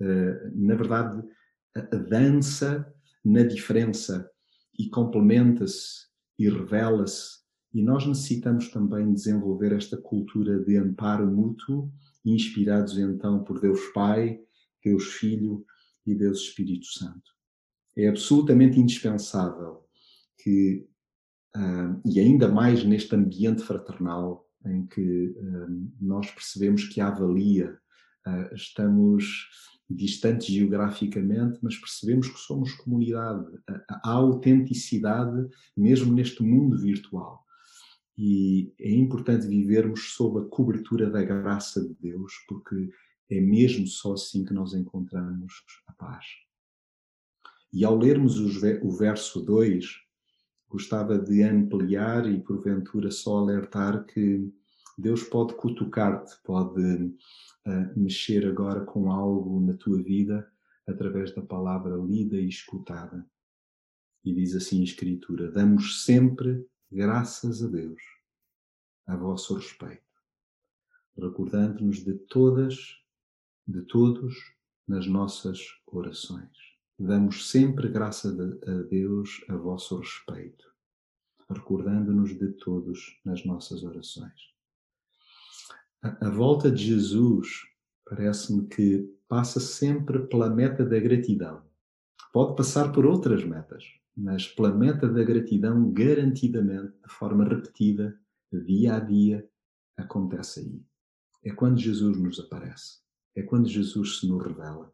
uh, 0.00 0.50
na 0.54 0.74
verdade, 0.74 1.22
dança 2.08 2.86
na 3.24 3.42
diferença 3.42 4.28
e 4.78 4.88
complementa-se 4.88 6.06
e 6.38 6.48
revela-se. 6.48 7.42
E 7.72 7.82
nós 7.82 8.06
necessitamos 8.06 8.68
também 8.68 9.12
desenvolver 9.12 9.72
esta 9.72 9.96
cultura 9.96 10.58
de 10.62 10.76
amparo 10.76 11.30
mútuo, 11.30 11.90
inspirados 12.24 12.98
então 12.98 13.42
por 13.44 13.60
Deus 13.60 13.80
Pai, 13.94 14.40
Deus 14.84 15.04
Filho 15.14 15.64
e 16.06 16.14
Deus 16.14 16.40
Espírito 16.40 16.86
Santo. 16.86 17.32
É 17.96 18.08
absolutamente 18.08 18.78
indispensável 18.78 19.84
que, 20.38 20.86
uh, 21.56 22.00
e 22.04 22.20
ainda 22.20 22.48
mais 22.48 22.84
neste 22.84 23.14
ambiente 23.14 23.62
fraternal 23.62 24.46
em 24.64 24.86
que 24.86 25.28
uh, 25.28 25.92
nós 26.00 26.30
percebemos 26.30 26.84
que 26.84 27.00
há 27.00 27.10
valia, 27.10 27.78
uh, 28.26 28.54
estamos 28.54 29.48
distantes 29.88 30.46
geograficamente, 30.46 31.58
mas 31.62 31.76
percebemos 31.76 32.28
que 32.28 32.38
somos 32.38 32.72
comunidade. 32.74 33.46
Há 33.88 34.10
autenticidade 34.10 35.48
mesmo 35.76 36.12
neste 36.12 36.42
mundo 36.42 36.78
virtual. 36.78 37.44
E 38.16 38.72
é 38.78 38.90
importante 38.90 39.46
vivermos 39.46 40.14
sob 40.14 40.40
a 40.40 40.48
cobertura 40.48 41.10
da 41.10 41.22
graça 41.22 41.82
de 41.82 41.94
Deus, 42.00 42.32
porque 42.48 42.90
é 43.30 43.40
mesmo 43.40 43.86
só 43.86 44.14
assim 44.14 44.44
que 44.44 44.52
nós 44.52 44.74
encontramos 44.74 45.52
a 45.86 45.92
paz. 45.92 46.24
E 47.72 47.84
ao 47.84 47.96
lermos 47.96 48.38
o 48.38 48.90
verso 48.90 49.40
2, 49.40 49.86
gostava 50.68 51.18
de 51.18 51.42
ampliar 51.42 52.30
e 52.30 52.40
porventura 52.40 53.10
só 53.10 53.38
alertar 53.38 54.04
que 54.04 54.52
Deus 54.96 55.22
pode 55.22 55.54
cutucar-te, 55.54 56.36
pode 56.44 56.82
uh, 56.82 57.98
mexer 57.98 58.46
agora 58.46 58.84
com 58.84 59.10
algo 59.10 59.60
na 59.60 59.74
tua 59.74 60.02
vida 60.02 60.50
através 60.86 61.34
da 61.34 61.42
palavra 61.42 61.96
lida 61.96 62.36
e 62.36 62.48
escutada. 62.48 63.26
E 64.24 64.34
diz 64.34 64.54
assim 64.54 64.80
a 64.80 64.84
Escritura: 64.84 65.50
Damos 65.50 66.04
sempre 66.04 66.66
graças 66.90 67.62
a 67.62 67.68
Deus 67.68 68.02
a 69.06 69.16
vosso 69.16 69.54
respeito, 69.54 70.02
recordando-nos 71.18 72.04
de 72.04 72.14
todas, 72.14 72.98
de 73.66 73.82
todos, 73.82 74.34
nas 74.86 75.06
nossas 75.06 75.58
orações. 75.86 76.61
Damos 77.04 77.50
sempre 77.50 77.88
graças 77.88 78.38
a 78.40 78.82
Deus 78.88 79.44
a 79.48 79.56
vosso 79.56 79.98
respeito, 79.98 80.64
recordando-nos 81.50 82.38
de 82.38 82.52
todos 82.52 83.20
nas 83.24 83.44
nossas 83.44 83.82
orações 83.82 84.52
a, 86.02 86.28
volta 86.28 86.70
de 86.70 86.84
Jesus 86.84 87.62
parece-me 88.04 88.66
que 88.66 89.08
passa 89.28 89.60
sempre 89.60 90.26
pela 90.26 90.50
meta 90.50 90.84
da 90.84 90.98
gratidão. 90.98 91.62
Pode 92.32 92.56
passar 92.56 92.92
por 92.92 93.06
outras 93.06 93.44
metas, 93.44 93.84
mas 94.16 94.48
pela 94.48 94.72
meta 94.72 95.08
da 95.08 95.22
gratidão, 95.22 95.90
garantidamente, 95.92 96.92
de 97.06 97.12
forma 97.12 97.44
repetida, 97.44 98.18
dia 98.52 98.96
a 98.96 99.00
dia, 99.00 99.48
acontece 99.96 100.60
aí. 100.60 100.82
É 101.44 101.54
quando 101.54 101.78
Jesus 101.78 102.18
nos 102.18 102.40
aparece. 102.40 103.00
É 103.34 103.42
quando 103.42 103.68
Jesus 103.68 104.18
se 104.18 104.28
nos 104.28 104.44
revela. 104.44 104.92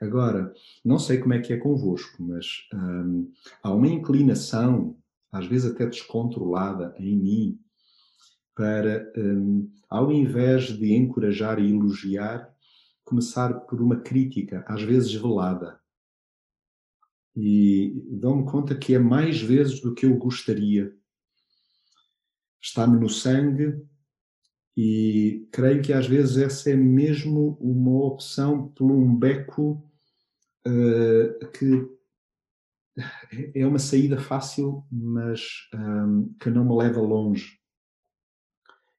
Agora, 0.00 0.52
não 0.84 0.98
sei 0.98 1.18
como 1.18 1.34
é 1.34 1.40
que 1.40 1.52
é 1.52 1.56
convosco, 1.56 2.22
mas 2.22 2.66
hum, 2.72 3.32
há 3.62 3.72
uma 3.72 3.88
inclinação, 3.88 4.96
às 5.30 5.46
vezes 5.46 5.70
até 5.70 5.86
descontrolada, 5.86 6.94
em 6.98 7.16
mim, 7.16 7.60
para, 8.54 9.10
um, 9.16 9.70
ao 9.88 10.10
invés 10.10 10.64
de 10.76 10.94
encorajar 10.94 11.58
e 11.58 11.70
elogiar, 11.70 12.52
começar 13.04 13.52
por 13.60 13.80
uma 13.80 14.00
crítica, 14.00 14.64
às 14.66 14.82
vezes 14.82 15.12
velada. 15.14 15.80
E 17.36 18.02
dou-me 18.10 18.44
conta 18.44 18.74
que 18.74 18.94
é 18.94 18.98
mais 18.98 19.40
vezes 19.40 19.80
do 19.80 19.94
que 19.94 20.04
eu 20.04 20.16
gostaria. 20.16 20.94
Está-me 22.60 22.98
no 22.98 23.08
sangue 23.08 23.80
e 24.82 25.46
creio 25.52 25.82
que 25.82 25.92
às 25.92 26.06
vezes 26.06 26.38
essa 26.38 26.70
é 26.70 26.74
mesmo 26.74 27.58
uma 27.60 28.02
opção 28.06 28.68
por 28.68 28.90
um 28.90 29.14
beco 29.14 29.86
uh, 30.66 31.50
que 31.50 31.86
é 33.54 33.66
uma 33.66 33.78
saída 33.78 34.18
fácil, 34.18 34.82
mas 34.90 35.68
um, 35.74 36.32
que 36.40 36.48
não 36.48 36.64
me 36.64 36.74
leva 36.74 36.98
longe. 36.98 37.60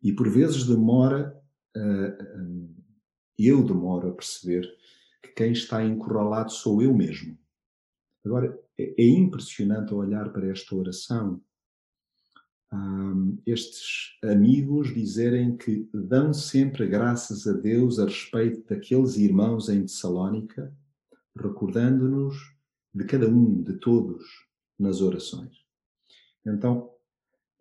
E 0.03 0.13
por 0.13 0.29
vezes 0.29 0.67
demora, 0.67 1.35
uh, 1.75 2.75
eu 3.35 3.63
demoro 3.63 4.09
a 4.09 4.13
perceber 4.13 4.71
que 5.23 5.29
quem 5.29 5.51
está 5.51 5.83
encurralado 5.83 6.51
sou 6.51 6.83
eu 6.83 6.93
mesmo. 6.93 7.35
Agora, 8.23 8.55
é, 8.77 9.01
é 9.01 9.07
impressionante 9.07 9.95
olhar 9.95 10.31
para 10.31 10.45
esta 10.45 10.75
oração, 10.75 11.41
um, 12.73 13.37
estes 13.45 14.17
amigos 14.23 14.93
dizerem 14.93 15.57
que 15.57 15.89
dão 15.93 16.33
sempre 16.33 16.87
graças 16.87 17.45
a 17.47 17.53
Deus 17.53 17.99
a 17.99 18.05
respeito 18.05 18.67
daqueles 18.67 19.17
irmãos 19.17 19.69
em 19.69 19.81
Tessalónica, 19.81 20.73
recordando-nos 21.35 22.37
de 22.93 23.05
cada 23.05 23.27
um, 23.27 23.61
de 23.61 23.73
todos, 23.73 24.23
nas 24.79 25.01
orações. 25.01 25.65
Então, 26.45 26.89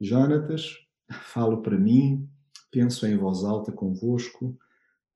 Jonatas 0.01 0.77
falo 1.25 1.61
para 1.61 1.79
mim, 1.79 2.29
penso 2.71 3.07
em 3.07 3.17
voz 3.17 3.45
alta 3.45 3.73
convosco, 3.73 4.57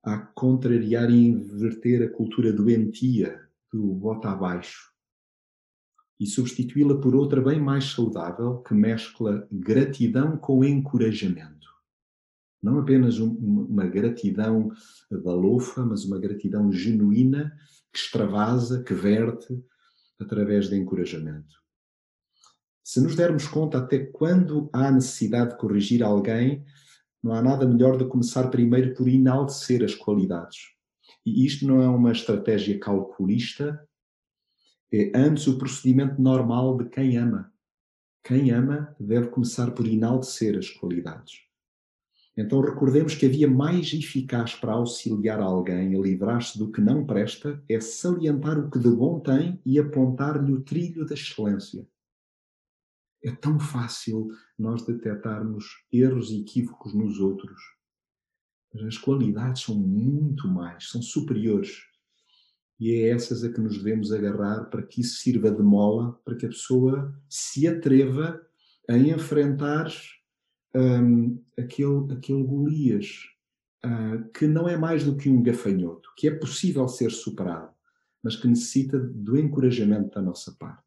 a 0.03 0.17
contrariar 0.17 1.09
e 1.09 1.27
inverter 1.27 2.03
a 2.03 2.11
cultura 2.11 2.53
doentia 2.53 3.41
do 3.71 3.93
bota 3.93 4.29
abaixo 4.29 4.94
e 6.19 6.25
substituí-la 6.25 6.99
por 6.99 7.15
outra 7.15 7.41
bem 7.41 7.59
mais 7.59 7.85
saudável 7.85 8.59
que 8.59 8.73
mescla 8.73 9.47
gratidão 9.51 10.37
com 10.37 10.63
encorajamento. 10.63 11.67
Não 12.61 12.79
apenas 12.79 13.19
um, 13.19 13.31
uma 13.33 13.85
gratidão 13.85 14.71
balofa, 15.23 15.85
mas 15.85 16.05
uma 16.05 16.17
gratidão 16.17 16.71
genuína 16.71 17.55
que 17.91 17.99
extravasa, 17.99 18.83
que 18.83 18.93
verte 18.93 19.61
através 20.19 20.69
de 20.69 20.77
encorajamento. 20.77 21.53
Se 22.83 23.01
nos 23.01 23.15
dermos 23.15 23.47
conta 23.47 23.79
até 23.79 23.99
quando 23.99 24.69
há 24.71 24.91
necessidade 24.91 25.51
de 25.51 25.57
corrigir 25.57 26.03
alguém, 26.03 26.63
não 27.21 27.33
há 27.33 27.41
nada 27.41 27.67
melhor 27.67 27.97
que 27.97 28.05
começar 28.05 28.49
primeiro 28.49 28.93
por 28.93 29.07
enaltecer 29.07 29.83
as 29.83 29.95
qualidades. 29.95 30.75
E 31.25 31.45
isto 31.45 31.65
não 31.65 31.81
é 31.81 31.87
uma 31.87 32.11
estratégia 32.11 32.79
calculista, 32.79 33.83
é 34.93 35.11
antes 35.15 35.47
o 35.47 35.57
procedimento 35.57 36.21
normal 36.21 36.77
de 36.77 36.89
quem 36.89 37.17
ama. 37.17 37.51
Quem 38.23 38.51
ama 38.51 38.95
deve 38.99 39.27
começar 39.27 39.71
por 39.71 39.87
enaltecer 39.87 40.57
as 40.57 40.69
qualidades. 40.69 41.45
Então 42.37 42.59
recordemos 42.59 43.15
que 43.15 43.25
a 43.25 43.29
via 43.29 43.47
mais 43.49 43.93
eficaz 43.93 44.55
para 44.55 44.73
auxiliar 44.73 45.39
alguém 45.39 45.95
a 45.95 45.99
livrar-se 45.99 46.57
do 46.57 46.69
que 46.71 46.81
não 46.81 47.05
presta 47.05 47.63
é 47.69 47.79
salientar 47.79 48.59
o 48.59 48.69
que 48.69 48.77
de 48.77 48.89
bom 48.89 49.19
tem 49.21 49.61
e 49.65 49.79
apontar-lhe 49.79 50.51
o 50.51 50.61
trilho 50.61 51.05
da 51.05 51.13
excelência. 51.13 51.87
É 53.23 53.31
tão 53.31 53.59
fácil 53.59 54.27
nós 54.59 54.85
detectarmos 54.85 55.65
erros 55.91 56.29
e 56.29 56.41
equívocos 56.41 56.93
nos 56.93 57.19
outros. 57.19 57.59
As 58.85 58.97
qualidades 58.97 59.63
são 59.63 59.75
muito 59.75 60.47
mais, 60.47 60.89
são 60.89 61.01
superiores. 61.01 61.85
E 62.79 62.91
é 62.91 63.09
essas 63.09 63.43
a 63.43 63.51
que 63.51 63.61
nos 63.61 63.77
devemos 63.77 64.11
agarrar 64.11 64.65
para 64.65 64.83
que 64.83 65.01
isso 65.01 65.19
sirva 65.19 65.49
de 65.49 65.63
mola, 65.63 66.19
para 66.25 66.35
que 66.35 66.45
a 66.45 66.49
pessoa 66.49 67.15
se 67.29 67.67
atreva 67.67 68.41
a 68.89 68.97
enfrentar 68.97 69.89
um, 70.75 71.41
aquele, 71.57 72.13
aquele 72.13 72.43
Golias, 72.43 73.23
uh, 73.85 74.29
que 74.31 74.45
não 74.45 74.67
é 74.67 74.77
mais 74.77 75.03
do 75.05 75.15
que 75.15 75.29
um 75.29 75.41
gafanhoto, 75.41 76.09
que 76.17 76.27
é 76.27 76.31
possível 76.31 76.87
ser 76.87 77.11
superado, 77.11 77.73
mas 78.21 78.35
que 78.35 78.47
necessita 78.47 78.99
do 78.99 79.39
encorajamento 79.39 80.15
da 80.15 80.21
nossa 80.21 80.51
parte. 80.59 80.83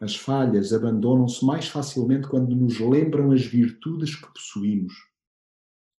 As 0.00 0.14
falhas 0.14 0.74
abandonam-se 0.74 1.44
mais 1.44 1.68
facilmente 1.68 2.28
quando 2.28 2.54
nos 2.54 2.78
lembram 2.78 3.32
as 3.32 3.46
virtudes 3.46 4.14
que 4.14 4.30
possuímos. 4.30 4.92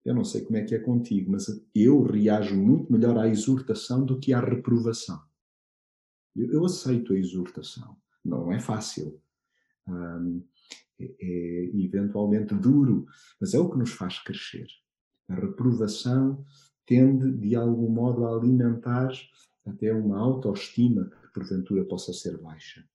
Eu 0.06 0.14
não 0.14 0.24
sei 0.24 0.42
como 0.42 0.56
é 0.56 0.62
que 0.62 0.72
é 0.72 0.78
contigo, 0.78 1.32
mas 1.32 1.48
eu 1.74 2.00
reajo 2.04 2.56
muito 2.56 2.92
melhor 2.92 3.18
à 3.18 3.28
exortação 3.28 4.06
do 4.06 4.20
que 4.20 4.32
à 4.32 4.38
reprovação. 4.38 5.20
Eu, 6.36 6.52
eu 6.52 6.64
aceito 6.64 7.12
a 7.12 7.18
exortação. 7.18 7.96
Não 8.24 8.52
é 8.52 8.60
fácil. 8.60 9.20
É, 11.00 11.16
é 11.20 11.70
eventualmente 11.74 12.54
duro, 12.54 13.04
mas 13.40 13.52
é 13.52 13.58
o 13.58 13.68
que 13.68 13.78
nos 13.78 13.90
faz 13.90 14.20
crescer. 14.20 14.68
A 15.28 15.34
reprovação 15.34 16.46
tende, 16.86 17.32
de 17.32 17.56
algum 17.56 17.90
modo, 17.90 18.24
a 18.26 18.36
alimentar 18.36 19.10
até 19.66 19.92
uma 19.92 20.20
autoestima 20.20 21.10
que 21.10 21.32
porventura 21.34 21.84
possa 21.84 22.12
ser 22.12 22.38
baixa. 22.38 22.88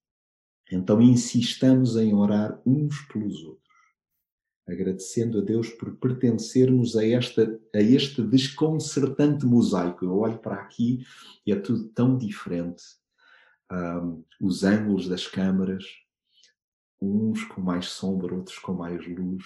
Então 0.72 1.02
insistamos 1.02 1.98
em 1.98 2.14
orar 2.14 2.62
uns 2.66 3.02
pelos 3.08 3.44
outros, 3.44 3.61
agradecendo 4.68 5.40
a 5.40 5.42
Deus 5.42 5.70
por 5.70 5.96
pertencermos 5.98 6.96
a, 6.96 7.06
esta, 7.06 7.60
a 7.76 7.82
este 7.82 8.22
desconcertante 8.22 9.46
mosaico. 9.46 10.06
Eu 10.06 10.18
olho 10.18 10.38
para 10.40 10.56
aqui 10.56 11.06
e 11.46 11.52
é 11.52 11.56
tudo 11.56 11.90
tão 11.90 12.18
diferente. 12.18 12.84
Um, 13.72 14.24
os 14.40 14.64
ângulos 14.64 15.08
das 15.08 15.28
câmaras, 15.28 15.86
uns 17.02 17.44
com 17.46 17.62
mais 17.62 17.88
sombra, 17.88 18.36
outros 18.36 18.60
com 18.60 18.74
mais 18.74 19.06
luz. 19.08 19.44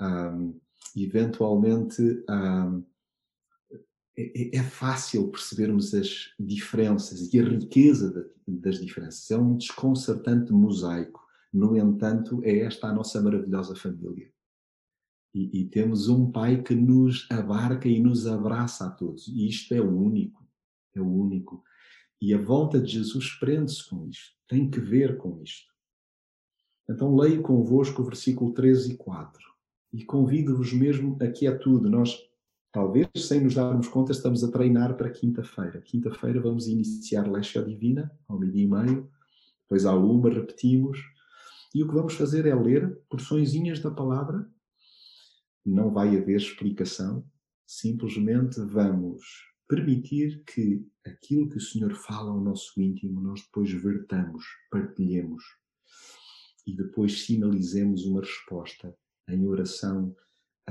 Um, 0.00 0.58
eventualmente, 0.96 2.02
um, 2.28 2.84
é, 4.18 4.56
é, 4.56 4.62
fácil 4.62 5.28
percebermos 5.28 5.92
as 5.92 6.32
diferenças 6.40 7.32
e 7.32 7.38
a 7.38 7.44
riqueza 7.44 8.30
das 8.46 8.80
diferenças. 8.80 9.30
É 9.30 9.36
um 9.36 9.56
desconcertante 9.56 10.52
mosaico. 10.52 11.25
No 11.52 11.76
entanto, 11.76 12.40
é 12.44 12.58
esta 12.60 12.88
a 12.88 12.92
nossa 12.92 13.20
maravilhosa 13.20 13.74
família. 13.74 14.30
E, 15.34 15.60
e, 15.60 15.64
temos 15.66 16.08
um 16.08 16.30
Pai 16.30 16.62
que 16.62 16.74
nos 16.74 17.30
abarca 17.30 17.88
e 17.88 18.00
nos 18.00 18.26
abraça 18.26 18.86
a 18.86 18.90
todos. 18.90 19.28
E 19.28 19.46
isto 19.46 19.74
é 19.74 19.80
o 19.80 19.96
único. 19.96 20.46
É 20.94 21.00
o 21.00 21.06
único. 21.06 21.62
E 22.20 22.32
a 22.32 22.38
volta 22.38 22.80
de 22.80 22.92
Jesus 22.92 23.32
prende-se 23.38 23.88
com 23.88 24.08
isto. 24.08 24.34
Tem 24.48 24.70
que 24.70 24.80
ver 24.80 25.18
com 25.18 25.42
isto. 25.42 25.70
Então 26.88 27.14
leio 27.14 27.42
convosco 27.42 28.00
o 28.00 28.04
versículo 28.04 28.54
3 28.54 28.86
e 28.86 28.96
4 28.96 29.46
e 29.92 30.04
convido-vos 30.04 30.72
mesmo 30.72 31.16
a 31.20 31.26
quietude. 31.26 31.88
Nós, 31.88 32.16
talvez 32.72 33.08
sem 33.16 33.40
nos 33.40 33.54
darmos 33.54 33.88
conta, 33.88 34.12
estamos 34.12 34.44
a 34.44 34.50
treinar 34.50 34.96
para 34.96 35.10
quinta-feira. 35.10 35.80
Quinta-feira 35.80 36.40
vamos 36.40 36.68
iniciar 36.68 37.30
Lexia 37.30 37.62
Divina, 37.62 38.10
ao 38.28 38.38
meio-dia 38.38 38.64
e 38.64 38.68
meio, 38.68 39.10
depois 39.62 39.84
à 39.84 39.94
uma 39.94 40.30
repetimos, 40.30 40.98
e 41.76 41.82
o 41.82 41.88
que 41.88 41.94
vamos 41.94 42.14
fazer 42.14 42.46
é 42.46 42.54
ler 42.54 42.96
porçõezinhas 43.10 43.80
da 43.80 43.90
palavra. 43.90 44.50
Não 45.62 45.92
vai 45.92 46.16
haver 46.16 46.38
explicação, 46.38 47.22
simplesmente 47.66 48.58
vamos 48.62 49.22
permitir 49.68 50.42
que 50.44 50.82
aquilo 51.04 51.50
que 51.50 51.58
o 51.58 51.60
Senhor 51.60 51.92
fala 51.94 52.30
ao 52.30 52.40
nosso 52.40 52.80
íntimo 52.80 53.20
nós 53.20 53.42
depois 53.42 53.70
vertamos, 53.70 54.42
partilhemos 54.70 55.44
e 56.66 56.74
depois 56.74 57.26
sinalizemos 57.26 58.06
uma 58.06 58.22
resposta 58.22 58.96
em 59.28 59.46
oração 59.46 60.16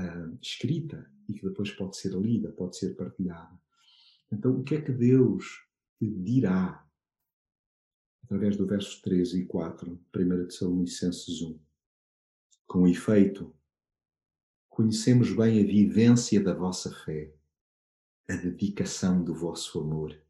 uh, 0.00 0.38
escrita 0.42 1.08
e 1.28 1.34
que 1.34 1.46
depois 1.46 1.70
pode 1.70 1.96
ser 1.96 2.14
lida, 2.14 2.50
pode 2.50 2.76
ser 2.76 2.96
partilhada. 2.96 3.56
Então, 4.32 4.58
o 4.58 4.64
que 4.64 4.74
é 4.74 4.80
que 4.80 4.90
Deus 4.90 5.44
te 6.00 6.10
dirá 6.10 6.84
através 8.26 8.56
do 8.56 8.66
verso 8.66 9.00
3 9.02 9.34
e 9.34 9.44
4, 9.46 9.88
1 10.14 10.46
Tessalonicenses 10.48 11.40
1? 11.40 11.60
Com 12.66 12.88
efeito, 12.88 13.54
conhecemos 14.68 15.32
bem 15.32 15.62
a 15.62 15.64
vivência 15.64 16.42
da 16.42 16.52
vossa 16.52 16.92
fé, 16.92 17.32
a 18.28 18.34
dedicação 18.34 19.22
do 19.22 19.32
vosso 19.32 19.78
amor 19.78 20.20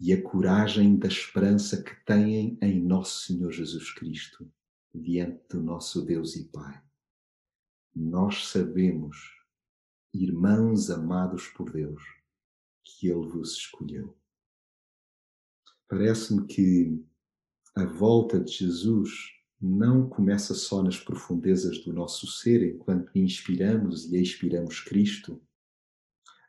e 0.00 0.10
a 0.10 0.22
coragem 0.22 0.96
da 0.96 1.06
esperança 1.06 1.82
que 1.82 1.94
têm 2.06 2.58
em 2.62 2.80
nosso 2.80 3.26
Senhor 3.26 3.52
Jesus 3.52 3.92
Cristo 3.92 4.50
diante 4.94 5.48
do 5.50 5.62
nosso 5.62 6.00
Deus 6.06 6.34
e 6.34 6.44
Pai. 6.44 6.82
Nós 7.94 8.48
sabemos, 8.48 9.18
irmãos 10.14 10.88
amados 10.88 11.46
por 11.48 11.70
Deus, 11.70 12.02
que 12.82 13.08
Ele 13.08 13.28
vos 13.28 13.52
escolheu. 13.52 14.16
Parece-me 15.86 16.46
que 16.46 17.07
a 17.78 17.84
volta 17.84 18.40
de 18.40 18.50
Jesus 18.50 19.10
não 19.60 20.08
começa 20.08 20.52
só 20.52 20.82
nas 20.82 20.98
profundezas 20.98 21.78
do 21.84 21.92
nosso 21.92 22.26
ser, 22.26 22.74
enquanto 22.74 23.16
inspiramos 23.16 24.12
e 24.12 24.20
expiramos 24.20 24.80
Cristo. 24.80 25.40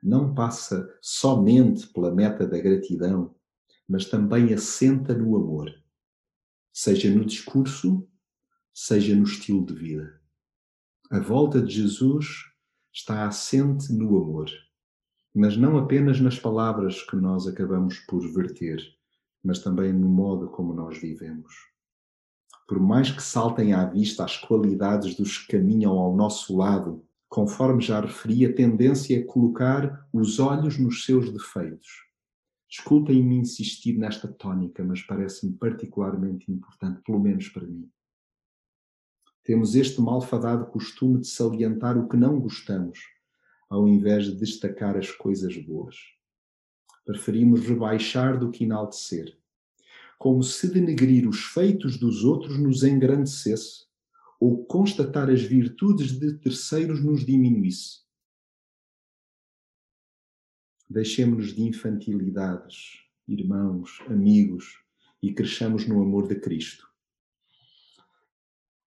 Não 0.01 0.33
passa 0.33 0.91
somente 0.99 1.85
pela 1.89 2.11
meta 2.11 2.47
da 2.47 2.57
gratidão, 2.57 3.35
mas 3.87 4.05
também 4.05 4.55
assenta 4.55 5.13
no 5.13 5.35
amor, 5.35 5.71
seja 6.73 7.13
no 7.13 7.23
discurso, 7.23 8.09
seja 8.73 9.15
no 9.15 9.23
estilo 9.23 9.63
de 9.63 9.75
vida. 9.75 10.19
A 11.11 11.19
volta 11.19 11.61
de 11.61 11.75
Jesus 11.75 12.25
está 12.91 13.27
assente 13.27 13.93
no 13.93 14.17
amor, 14.17 14.49
mas 15.35 15.55
não 15.55 15.77
apenas 15.77 16.19
nas 16.19 16.39
palavras 16.39 17.03
que 17.03 17.15
nós 17.15 17.45
acabamos 17.45 17.99
por 17.99 18.27
verter, 18.33 18.98
mas 19.43 19.59
também 19.59 19.93
no 19.93 20.09
modo 20.09 20.49
como 20.49 20.73
nós 20.73 20.97
vivemos. 20.97 21.53
Por 22.67 22.79
mais 22.79 23.09
que 23.09 23.23
saltem 23.23 23.73
à 23.73 23.85
vista 23.85 24.23
as 24.23 24.37
qualidades 24.37 25.15
dos 25.15 25.39
que 25.39 25.57
caminham 25.57 25.97
ao 25.97 26.15
nosso 26.15 26.55
lado, 26.55 27.03
conforme 27.27 27.81
já 27.81 27.99
referi, 28.01 28.45
a 28.45 28.53
tendência 28.53 29.17
é 29.17 29.23
colocar 29.23 30.07
os 30.13 30.39
olhos 30.39 30.77
nos 30.77 31.03
seus 31.03 31.31
defeitos. 31.31 31.87
Desculpem-me 32.69 33.37
insistir 33.37 33.97
nesta 33.97 34.27
tónica, 34.27 34.83
mas 34.83 35.01
parece-me 35.01 35.53
particularmente 35.53 36.51
importante, 36.51 37.01
pelo 37.01 37.19
menos 37.19 37.49
para 37.49 37.65
mim. 37.65 37.89
Temos 39.43 39.73
este 39.73 39.99
malfadado 39.99 40.67
costume 40.67 41.21
de 41.21 41.27
salientar 41.27 41.97
o 41.97 42.07
que 42.07 42.15
não 42.15 42.39
gostamos, 42.39 42.99
ao 43.67 43.87
invés 43.87 44.25
de 44.25 44.35
destacar 44.35 44.95
as 44.95 45.09
coisas 45.09 45.57
boas. 45.57 45.95
Preferimos 47.09 47.61
rebaixar 47.61 48.37
do 48.37 48.51
que 48.51 48.65
enaltecer, 48.65 49.35
como 50.19 50.43
se 50.43 50.71
denegrir 50.71 51.27
os 51.27 51.43
feitos 51.43 51.97
dos 51.97 52.23
outros 52.23 52.59
nos 52.59 52.83
engrandecesse 52.83 53.87
ou 54.39 54.63
constatar 54.65 55.27
as 55.27 55.41
virtudes 55.41 56.11
de 56.11 56.33
terceiros 56.37 57.03
nos 57.03 57.25
diminuísse. 57.25 58.01
Deixemos-nos 60.87 61.55
de 61.55 61.63
infantilidades, 61.63 62.99
irmãos, 63.27 63.99
amigos, 64.05 64.77
e 65.19 65.33
cresçamos 65.33 65.87
no 65.87 66.03
amor 66.03 66.27
de 66.27 66.39
Cristo. 66.39 66.87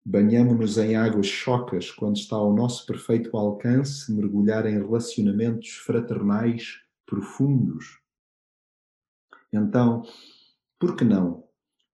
Banhamo-nos 0.02 0.79
em 0.79 0.96
águas 0.96 1.26
chocas 1.26 1.90
quando 1.90 2.16
está 2.16 2.37
ao 2.37 2.57
nosso 2.57 2.87
perfeito 2.87 3.37
alcance 3.37 4.11
mergulhar 4.11 4.64
em 4.64 4.79
relacionamentos 4.79 5.68
fraternais 5.72 6.81
profundos. 7.05 8.05
Então, 9.52 10.02
por 10.78 10.96
que 10.96 11.04
não 11.04 11.44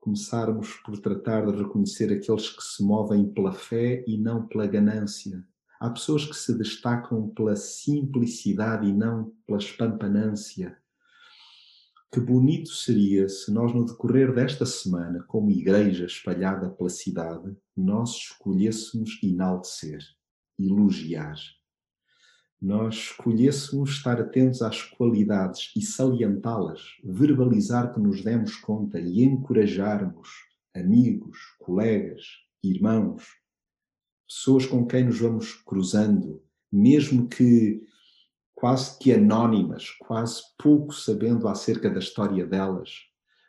começarmos 0.01 0.75
por 0.85 0.99
tratar 0.99 1.47
de 1.47 1.57
reconhecer 1.63 2.13
aqueles 2.13 2.51
que 2.51 2.63
se 2.63 2.83
movem 2.83 3.33
pela 3.33 3.53
fé 3.53 4.05
e 4.07 4.19
não 4.19 4.47
pela 4.47 4.67
ganância? 4.67 5.47
Há 5.81 5.91
pessoas 5.91 6.25
que 6.25 6.35
se 6.35 6.57
destacam 6.57 7.29
pela 7.31 7.57
simplicidade 7.57 8.89
e 8.89 8.93
não 8.93 9.33
pela 9.47 9.59
espampanância. 9.59 10.79
que 12.13 12.21
bonito 12.21 12.69
seria 12.69 13.29
se 13.29 13.51
nós, 13.51 13.73
no 13.75 13.87
decorrer 13.87 14.35
desta 14.35 14.67
semana, 14.67 15.25
como 15.27 15.51
igreja 15.51 16.05
espalhada 16.05 16.69
pela 16.69 16.91
cidade, 16.91 17.57
nós 17.75 18.11
escolhêssemos 18.11 19.19
enaltecer, 19.23 20.01
elogiar. 20.59 21.37
Nós 22.63 22.95
escolhêssemos 22.95 23.91
estar 23.91 24.21
atentos 24.21 24.63
às 24.63 24.83
qualidades 24.83 25.73
e 25.77 25.83
salientá-las, 25.83 26.81
verbalizar 27.03 27.93
que 27.93 27.99
nos 27.99 28.23
demos 28.23 28.55
conta 28.55 29.01
e 29.01 29.25
encorajarmos 29.25 30.29
amigos, 30.73 31.37
colegas, 31.59 32.23
irmãos, 32.63 33.25
pessoas 34.29 34.65
com 34.65 34.87
quem 34.87 35.07
nos 35.07 35.19
vamos 35.19 35.55
cruzando, 35.55 36.41
mesmo 36.71 37.29
que 37.29 37.83
quase 38.55 38.97
que 38.97 39.13
anónimas, 39.13 39.91
quase 39.99 40.41
pouco 40.57 40.95
sabendo 40.95 41.49
acerca 41.49 41.91
da 41.91 41.99
história 41.99 42.47
delas, 42.47 42.91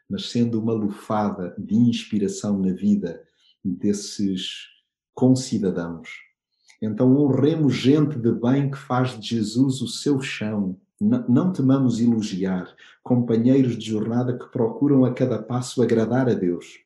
mas 0.09 0.31
sendo 0.31 0.59
uma 0.59 0.73
lufada 0.73 1.55
de 1.55 1.75
inspiração 1.75 2.57
na 2.57 2.73
vida 2.73 3.23
desses 3.63 4.69
concidadãos. 5.13 6.32
Então 6.81 7.15
honremos 7.15 7.73
gente 7.75 8.17
de 8.17 8.31
bem 8.31 8.69
que 8.69 8.77
faz 8.77 9.19
de 9.19 9.27
Jesus 9.27 9.81
o 9.81 9.87
seu 9.87 10.21
chão. 10.21 10.79
Não 10.99 11.51
temamos 11.51 11.99
elogiar 11.99 12.73
companheiros 13.03 13.77
de 13.77 13.89
jornada 13.89 14.37
que 14.37 14.49
procuram 14.51 15.03
a 15.03 15.13
cada 15.13 15.41
passo 15.41 15.81
agradar 15.81 16.29
a 16.29 16.33
Deus. 16.33 16.79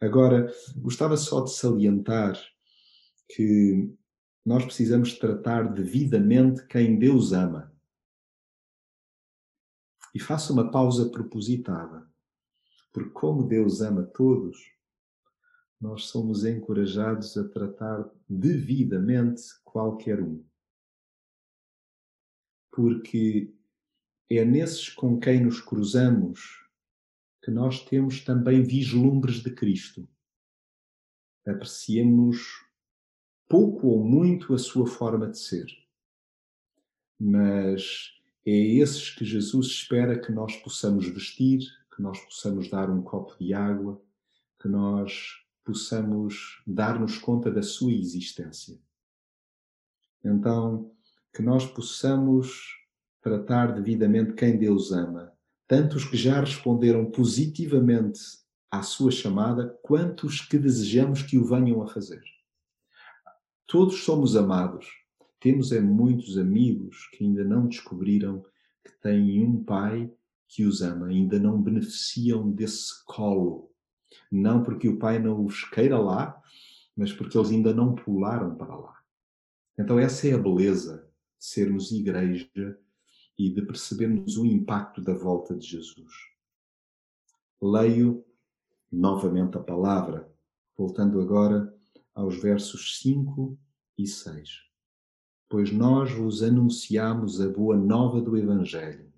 Agora, 0.00 0.50
gostava 0.76 1.16
só 1.16 1.42
de 1.42 1.52
salientar 1.52 2.38
que 3.34 3.92
nós 4.44 4.64
precisamos 4.64 5.18
tratar 5.18 5.72
devidamente 5.72 6.66
quem 6.66 6.98
Deus 6.98 7.32
ama. 7.32 7.72
E 10.14 10.18
faça 10.18 10.52
uma 10.52 10.70
pausa 10.70 11.10
propositada, 11.10 12.08
porque 12.92 13.10
como 13.10 13.46
Deus 13.46 13.80
ama 13.80 14.02
todos, 14.02 14.58
nós 15.80 16.06
somos 16.06 16.44
encorajados 16.44 17.36
a 17.38 17.48
tratar 17.48 18.08
devidamente 18.28 19.42
qualquer 19.64 20.20
um. 20.20 20.44
Porque 22.70 23.54
é 24.28 24.44
nesses 24.44 24.90
com 24.90 25.18
quem 25.18 25.42
nos 25.42 25.60
cruzamos 25.60 26.64
que 27.42 27.50
nós 27.50 27.82
temos 27.84 28.22
também 28.22 28.62
vislumbres 28.62 29.42
de 29.42 29.50
Cristo. 29.50 30.06
Apreciemos 31.46 32.64
pouco 33.48 33.88
ou 33.88 34.04
muito 34.04 34.54
a 34.54 34.58
sua 34.58 34.86
forma 34.86 35.26
de 35.26 35.38
ser. 35.38 35.66
Mas 37.18 38.12
é 38.46 38.50
esses 38.52 39.10
que 39.10 39.24
Jesus 39.24 39.66
espera 39.68 40.20
que 40.20 40.30
nós 40.30 40.54
possamos 40.56 41.08
vestir, 41.08 41.60
que 41.94 42.02
nós 42.02 42.20
possamos 42.20 42.68
dar 42.68 42.90
um 42.90 43.02
copo 43.02 43.36
de 43.42 43.54
água, 43.54 44.00
que 44.60 44.68
nós 44.68 45.39
possamos 45.64 46.62
dar-nos 46.66 47.18
conta 47.18 47.50
da 47.50 47.62
sua 47.62 47.92
existência. 47.92 48.78
Então, 50.24 50.90
que 51.32 51.42
nós 51.42 51.64
possamos 51.64 52.76
tratar 53.22 53.72
devidamente 53.72 54.34
quem 54.34 54.58
Deus 54.58 54.92
ama, 54.92 55.32
tanto 55.66 55.96
os 55.96 56.04
que 56.04 56.16
já 56.16 56.40
responderam 56.40 57.10
positivamente 57.10 58.20
à 58.70 58.82
sua 58.82 59.10
chamada, 59.10 59.78
quanto 59.82 60.26
os 60.26 60.40
que 60.40 60.58
desejamos 60.58 61.22
que 61.22 61.38
o 61.38 61.44
venham 61.44 61.82
a 61.82 61.86
fazer. 61.86 62.22
Todos 63.66 64.02
somos 64.04 64.36
amados. 64.36 64.88
Temos 65.38 65.72
é 65.72 65.80
muitos 65.80 66.36
amigos 66.36 67.08
que 67.12 67.24
ainda 67.24 67.44
não 67.44 67.66
descobriram 67.66 68.44
que 68.84 68.92
têm 69.00 69.44
um 69.44 69.62
pai 69.62 70.12
que 70.48 70.64
os 70.64 70.82
ama, 70.82 71.06
ainda 71.06 71.38
não 71.38 71.62
beneficiam 71.62 72.50
desse 72.50 73.04
colo. 73.04 73.69
Não 74.30 74.62
porque 74.62 74.88
o 74.88 74.98
pai 74.98 75.18
não 75.18 75.44
os 75.44 75.64
queira 75.64 75.98
lá, 75.98 76.40
mas 76.96 77.12
porque 77.12 77.36
eles 77.36 77.50
ainda 77.50 77.72
não 77.72 77.94
pularam 77.94 78.54
para 78.54 78.76
lá. 78.76 79.00
Então, 79.78 79.98
essa 79.98 80.28
é 80.28 80.34
a 80.34 80.38
beleza 80.38 81.08
de 81.38 81.44
sermos 81.44 81.90
igreja 81.90 82.78
e 83.38 83.48
de 83.48 83.62
percebermos 83.62 84.36
o 84.36 84.44
impacto 84.44 85.00
da 85.00 85.14
volta 85.14 85.56
de 85.56 85.66
Jesus. 85.66 86.12
Leio 87.62 88.24
novamente 88.92 89.56
a 89.56 89.60
palavra, 89.60 90.30
voltando 90.76 91.20
agora 91.20 91.74
aos 92.14 92.36
versos 92.36 92.98
5 93.00 93.58
e 93.96 94.06
6. 94.06 94.70
Pois 95.48 95.72
nós 95.72 96.12
vos 96.12 96.42
anunciamos 96.42 97.40
a 97.40 97.48
boa 97.48 97.76
nova 97.76 98.20
do 98.20 98.36
Evangelho, 98.36 99.12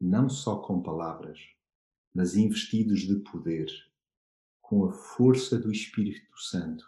não 0.00 0.28
só 0.28 0.56
com 0.56 0.82
palavras, 0.82 1.38
mas 2.14 2.36
investidos 2.36 3.00
de 3.00 3.16
poder, 3.16 3.66
com 4.72 4.86
a 4.86 4.90
força 4.90 5.58
do 5.58 5.70
Espírito 5.70 6.34
Santo 6.40 6.86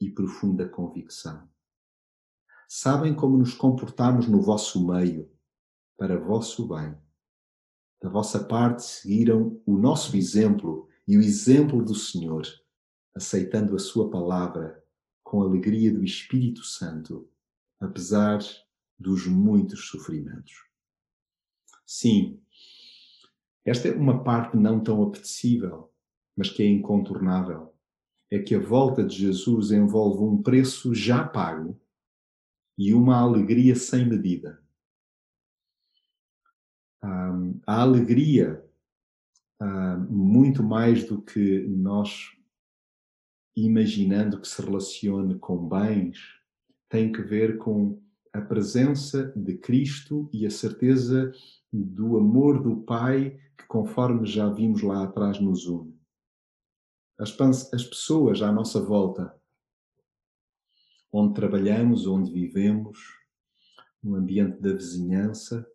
e 0.00 0.08
profunda 0.08 0.68
convicção. 0.68 1.50
Sabem 2.68 3.12
como 3.12 3.36
nos 3.36 3.54
comportamos 3.54 4.28
no 4.28 4.40
vosso 4.40 4.86
meio, 4.86 5.28
para 5.98 6.16
vosso 6.16 6.68
bem. 6.68 6.96
Da 8.00 8.08
vossa 8.08 8.44
parte 8.44 8.84
seguiram 8.84 9.60
o 9.66 9.76
nosso 9.76 10.16
exemplo 10.16 10.88
e 11.08 11.18
o 11.18 11.20
exemplo 11.20 11.84
do 11.84 11.96
Senhor 11.96 12.46
aceitando 13.12 13.74
a 13.74 13.80
Sua 13.80 14.08
palavra 14.08 14.80
com 15.24 15.42
alegria 15.42 15.92
do 15.92 16.04
Espírito 16.04 16.62
Santo, 16.62 17.28
apesar 17.80 18.38
dos 18.96 19.26
muitos 19.26 19.88
sofrimentos. 19.88 20.54
Sim, 21.84 22.40
esta 23.64 23.88
é 23.88 23.92
uma 23.92 24.22
parte 24.22 24.56
não 24.56 24.80
tão 24.80 25.02
apetecível, 25.02 25.92
mas 26.36 26.50
que 26.50 26.62
é 26.62 26.66
incontornável. 26.66 27.72
É 28.30 28.38
que 28.38 28.54
a 28.54 28.60
volta 28.60 29.04
de 29.04 29.16
Jesus 29.16 29.70
envolve 29.70 30.22
um 30.22 30.42
preço 30.42 30.94
já 30.94 31.24
pago 31.24 31.78
e 32.76 32.92
uma 32.92 33.16
alegria 33.16 33.76
sem 33.76 34.08
medida. 34.08 34.62
a 37.66 37.82
alegria, 37.82 38.64
muito 40.08 40.62
mais 40.62 41.04
do 41.06 41.20
que 41.20 41.60
nós 41.68 42.34
imaginando 43.56 44.40
que 44.40 44.48
se 44.48 44.60
relacione 44.60 45.38
com 45.38 45.68
bens, 45.68 46.18
tem 46.88 47.12
que 47.12 47.22
ver 47.22 47.58
com 47.58 48.00
a 48.32 48.40
presença 48.40 49.32
de 49.36 49.56
Cristo 49.58 50.28
e 50.32 50.44
a 50.44 50.50
certeza 50.50 51.32
do 51.72 52.16
amor 52.16 52.60
do 52.62 52.78
Pai 52.78 53.38
que, 53.56 53.64
conforme 53.66 54.26
já 54.26 54.48
vimos 54.48 54.82
lá 54.82 55.04
atrás, 55.04 55.40
nos 55.40 55.66
une. 55.66 55.93
As, 57.18 57.36
as 57.72 57.84
pessoas 57.84 58.42
à 58.42 58.50
nossa 58.50 58.80
volta, 58.80 59.34
onde 61.12 61.34
trabalhamos, 61.34 62.06
onde 62.06 62.32
vivemos, 62.32 62.98
no 64.02 64.16
ambiente 64.16 64.60
da 64.60 64.72
vizinhança, 64.72 65.66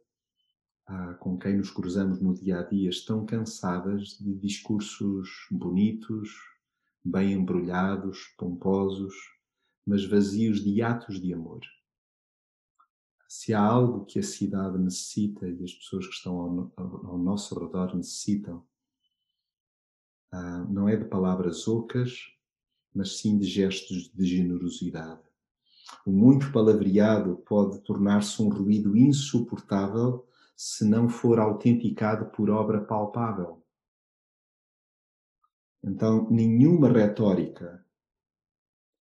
com 1.19 1.37
quem 1.37 1.57
nos 1.57 1.71
cruzamos 1.71 2.19
no 2.19 2.33
dia 2.33 2.59
a 2.59 2.63
dia, 2.63 2.89
estão 2.89 3.25
cansadas 3.25 4.17
de 4.19 4.33
discursos 4.35 5.29
bonitos, 5.51 6.29
bem 7.03 7.33
embrulhados, 7.33 8.33
pomposos, 8.37 9.13
mas 9.85 10.05
vazios 10.05 10.63
de 10.63 10.81
atos 10.81 11.21
de 11.21 11.33
amor. 11.33 11.61
Se 13.27 13.53
há 13.53 13.61
algo 13.61 14.05
que 14.05 14.19
a 14.19 14.23
cidade 14.23 14.77
necessita 14.77 15.47
e 15.47 15.63
as 15.63 15.73
pessoas 15.73 16.07
que 16.07 16.13
estão 16.13 16.71
ao, 16.75 17.07
ao 17.11 17.17
nosso 17.17 17.57
redor 17.59 17.95
necessitam, 17.95 18.65
uh, 20.33 20.71
não 20.71 20.87
é 20.87 20.95
de 20.95 21.05
palavras 21.05 21.67
ocas, 21.67 22.31
mas 22.93 23.17
sim 23.17 23.37
de 23.37 23.45
gestos 23.45 24.11
de 24.13 24.25
generosidade. 24.25 25.21
O 26.05 26.11
muito 26.11 26.51
palavreado 26.51 27.37
pode 27.37 27.79
tornar-se 27.81 28.41
um 28.41 28.49
ruído 28.49 28.95
insuportável 28.95 30.27
se 30.55 30.83
não 30.83 31.07
for 31.07 31.39
autenticado 31.39 32.25
por 32.25 32.49
obra 32.49 32.81
palpável. 32.81 33.63
Então, 35.83 36.29
nenhuma 36.29 36.89
retórica 36.89 37.83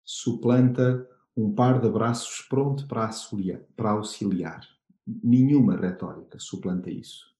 suplanta 0.04 1.08
um 1.36 1.54
par 1.54 1.80
de 1.80 1.88
braços 1.88 2.42
pronto 2.48 2.86
para 2.86 3.06
auxiliar. 3.06 3.60
Para 3.76 3.90
auxiliar. 3.90 4.66
Nenhuma 5.06 5.76
retórica 5.76 6.38
suplanta 6.38 6.90
isso. 6.90 7.32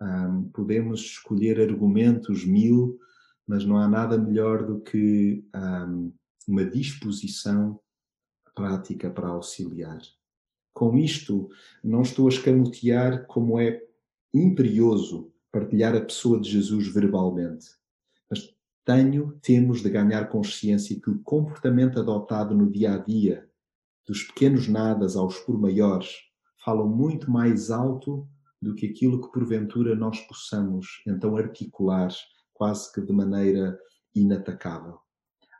Um, 0.00 0.44
podemos 0.50 1.00
escolher 1.00 1.60
argumentos 1.60 2.44
mil, 2.44 2.98
mas 3.46 3.64
não 3.64 3.76
há 3.76 3.88
nada 3.88 4.18
melhor 4.18 4.64
do 4.64 4.80
que 4.80 5.44
um, 5.54 6.12
uma 6.48 6.64
disposição 6.64 7.78
prática 8.54 9.10
para 9.10 9.28
auxiliar. 9.28 10.00
Com 10.72 10.96
isto, 10.96 11.48
não 11.82 12.02
estou 12.02 12.26
a 12.26 12.30
escamotear 12.30 13.26
como 13.26 13.58
é 13.60 13.82
imperioso 14.32 15.32
partilhar 15.52 15.94
a 15.94 16.00
pessoa 16.00 16.40
de 16.40 16.50
Jesus 16.50 16.88
verbalmente, 16.88 17.66
mas 18.28 18.52
tenho, 18.84 19.38
temos 19.40 19.82
de 19.82 19.88
ganhar 19.88 20.28
consciência 20.28 21.00
que 21.00 21.10
o 21.10 21.22
comportamento 21.22 22.00
adotado 22.00 22.54
no 22.54 22.70
dia 22.70 22.94
a 22.94 22.98
dia, 22.98 23.48
dos 24.06 24.24
pequenos 24.24 24.66
nadas 24.66 25.16
aos 25.16 25.38
por 25.38 25.58
maiores, 25.58 26.08
falam 26.64 26.88
muito 26.88 27.30
mais 27.30 27.70
alto 27.70 28.28
do 28.60 28.74
que 28.74 28.86
aquilo 28.86 29.20
que 29.20 29.32
porventura 29.32 29.94
nós 29.94 30.18
possamos 30.20 31.02
então 31.06 31.36
articular 31.36 32.10
quase 32.54 32.90
que 32.92 33.00
de 33.00 33.12
maneira 33.12 33.78
inatacável. 34.14 34.98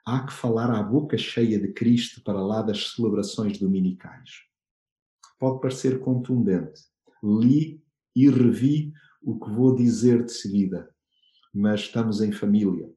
Há 0.06 0.24
que 0.26 0.32
falar 0.32 0.70
à 0.70 0.82
boca 0.82 1.18
cheia 1.18 1.58
de 1.58 1.72
Cristo 1.72 2.22
para 2.22 2.40
lá 2.40 2.62
das 2.62 2.92
celebrações 2.92 3.58
dominicais. 3.58 4.30
Pode 5.38 5.60
parecer 5.60 6.00
contundente. 6.00 6.82
Li 7.22 7.82
e 8.14 8.28
revi 8.30 8.92
o 9.22 9.38
que 9.38 9.50
vou 9.50 9.74
dizer 9.74 10.24
de 10.24 10.32
seguida, 10.32 10.88
mas 11.52 11.80
estamos 11.80 12.20
em 12.20 12.30
família. 12.30 12.90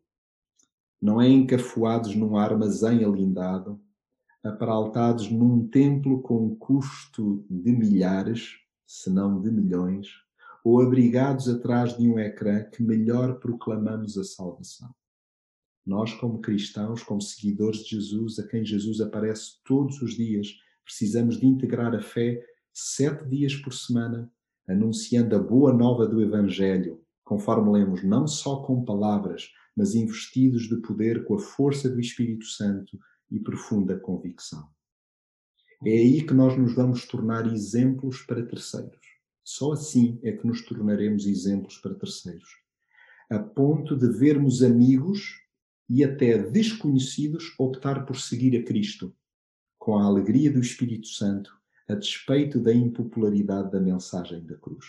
Não 1.01 1.21
é 1.21 1.27
encafuados 1.27 2.15
num 2.15 2.37
armazém 2.37 3.03
alindado, 3.03 3.81
aparaltados 4.43 5.29
num 5.29 5.67
templo 5.67 6.21
com 6.21 6.55
custo 6.55 7.45
de 7.49 7.71
milhares, 7.71 8.57
se 8.85 9.09
não 9.09 9.41
de 9.41 9.51
milhões, 9.51 10.07
ou 10.67 10.81
abrigados 10.81 11.47
atrás 11.47 11.97
de 11.97 12.05
um 12.09 12.19
ecrã 12.19 12.61
que 12.61 12.83
melhor 12.83 13.39
proclamamos 13.39 14.17
a 14.17 14.23
salvação. 14.25 14.93
Nós, 15.85 16.13
como 16.15 16.41
cristãos, 16.41 17.01
como 17.01 17.21
seguidores 17.21 17.85
de 17.85 17.91
Jesus, 17.91 18.37
a 18.37 18.45
quem 18.45 18.65
Jesus 18.65 18.99
aparece 18.99 19.63
todos 19.63 20.01
os 20.01 20.15
dias, 20.15 20.49
precisamos 20.83 21.39
de 21.39 21.45
integrar 21.45 21.95
a 21.95 22.01
fé 22.01 22.43
sete 22.73 23.25
dias 23.29 23.55
por 23.55 23.73
semana, 23.73 24.29
anunciando 24.67 25.37
a 25.37 25.39
boa 25.39 25.71
nova 25.71 26.05
do 26.05 26.21
Evangelho, 26.21 27.01
conforme 27.23 27.71
lemos, 27.71 28.03
não 28.03 28.27
só 28.27 28.57
com 28.57 28.83
palavras, 28.83 29.49
mas 29.73 29.95
investidos 29.95 30.63
de 30.63 30.75
poder 30.81 31.23
com 31.23 31.35
a 31.35 31.39
força 31.39 31.89
do 31.89 32.01
Espírito 32.01 32.45
Santo 32.45 32.99
e 33.31 33.39
profunda 33.39 33.97
convicção. 33.97 34.67
É 35.85 35.91
aí 35.91 36.25
que 36.25 36.33
nós 36.33 36.57
nos 36.57 36.75
vamos 36.75 37.05
tornar 37.05 37.47
exemplos 37.53 38.21
para 38.23 38.45
terceiros. 38.45 39.06
Só 39.47 39.71
assim 39.71 40.19
é 40.23 40.33
que 40.33 40.45
nos 40.45 40.61
tornaremos 40.65 41.25
exemplos 41.25 41.77
para 41.77 41.95
terceiros. 41.95 42.57
A 43.29 43.39
ponto 43.39 43.95
de 43.95 44.09
vermos 44.09 44.61
amigos 44.61 45.39
e 45.89 46.03
até 46.03 46.37
desconhecidos 46.37 47.55
optar 47.57 48.05
por 48.05 48.19
seguir 48.19 48.59
a 48.59 48.63
Cristo, 48.65 49.15
com 49.79 49.97
a 49.97 50.03
alegria 50.03 50.51
do 50.51 50.59
Espírito 50.59 51.07
Santo, 51.07 51.57
a 51.87 51.95
despeito 51.95 52.59
da 52.59 52.73
impopularidade 52.73 53.71
da 53.71 53.79
mensagem 53.79 54.45
da 54.45 54.57
cruz. 54.57 54.85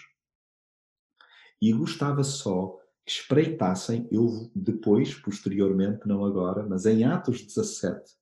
E 1.63 1.73
gostava 1.73 2.25
só 2.25 2.81
que 3.07 3.13
espreitassem, 3.13 4.09
eu 4.11 4.51
depois, 4.53 5.15
posteriormente, 5.15 6.01
não 6.05 6.25
agora, 6.25 6.67
mas 6.67 6.85
em 6.85 7.05
Atos 7.05 7.43
17, 7.43 8.13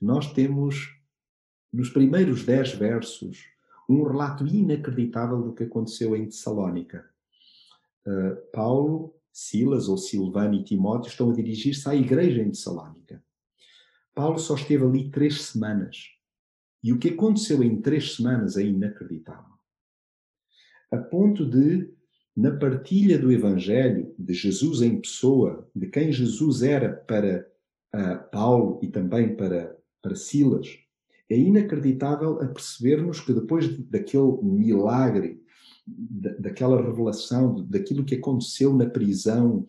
nós 0.00 0.32
temos 0.32 0.98
nos 1.70 1.90
primeiros 1.90 2.46
dez 2.46 2.72
versos 2.72 3.50
um 3.92 4.04
relato 4.04 4.46
inacreditável 4.46 5.42
do 5.42 5.52
que 5.52 5.64
aconteceu 5.64 6.14
em 6.14 6.26
Tessalónica. 6.26 7.04
Uh, 8.06 8.36
Paulo, 8.52 9.14
Silas 9.32 9.88
ou 9.88 9.98
Silvano 9.98 10.54
e 10.54 10.64
Timóteo 10.64 11.08
estão 11.08 11.30
a 11.30 11.34
dirigir-se 11.34 11.88
à 11.88 11.94
igreja 11.94 12.40
em 12.40 12.50
Tessalónica. 12.50 13.22
Paulo 14.14 14.38
só 14.38 14.54
esteve 14.54 14.84
ali 14.84 15.10
três 15.10 15.42
semanas. 15.42 16.08
E 16.82 16.92
o 16.92 16.98
que 16.98 17.08
aconteceu 17.08 17.62
em 17.62 17.80
três 17.80 18.14
semanas 18.14 18.56
é 18.56 18.62
inacreditável. 18.62 19.54
A 20.92 20.96
ponto 20.96 21.44
de, 21.44 21.92
na 22.36 22.56
partilha 22.56 23.18
do 23.18 23.30
Evangelho 23.30 24.14
de 24.18 24.34
Jesus 24.34 24.82
em 24.82 25.00
pessoa, 25.00 25.68
de 25.74 25.88
quem 25.88 26.12
Jesus 26.12 26.62
era 26.62 26.92
para 26.92 27.46
uh, 27.94 28.30
Paulo 28.30 28.80
e 28.82 28.88
também 28.88 29.36
para, 29.36 29.76
para 30.00 30.14
Silas, 30.14 30.78
é 31.30 31.36
inacreditável 31.36 32.40
a 32.42 32.46
percebermos 32.46 33.20
que 33.20 33.32
depois 33.32 33.68
daquele 33.86 34.36
milagre, 34.42 35.40
daquela 35.86 36.82
revelação, 36.82 37.64
daquilo 37.68 38.04
que 38.04 38.16
aconteceu 38.16 38.74
na 38.74 38.86
prisão 38.86 39.64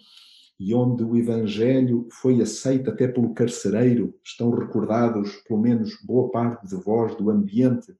e 0.59 0.73
onde 0.73 1.03
o 1.03 1.15
Evangelho 1.15 2.07
foi 2.11 2.41
aceito 2.41 2.89
até 2.89 3.07
pelo 3.07 3.33
carcereiro, 3.33 4.13
estão 4.23 4.51
recordados, 4.51 5.35
pelo 5.47 5.59
menos 5.59 5.97
boa 6.03 6.29
parte 6.29 6.67
de 6.67 6.75
vós, 6.75 7.15
do 7.15 7.29
ambiente, 7.29 7.91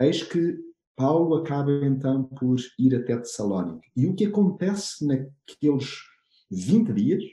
eis 0.00 0.22
que 0.22 0.58
Paulo 0.96 1.34
acaba 1.36 1.70
então 1.84 2.24
por 2.24 2.56
ir 2.78 2.94
até 2.94 3.16
Tessalónica. 3.16 3.86
E 3.96 4.06
o 4.06 4.14
que 4.14 4.26
acontece 4.26 5.06
naqueles 5.06 6.00
20 6.50 6.92
dias 6.92 7.24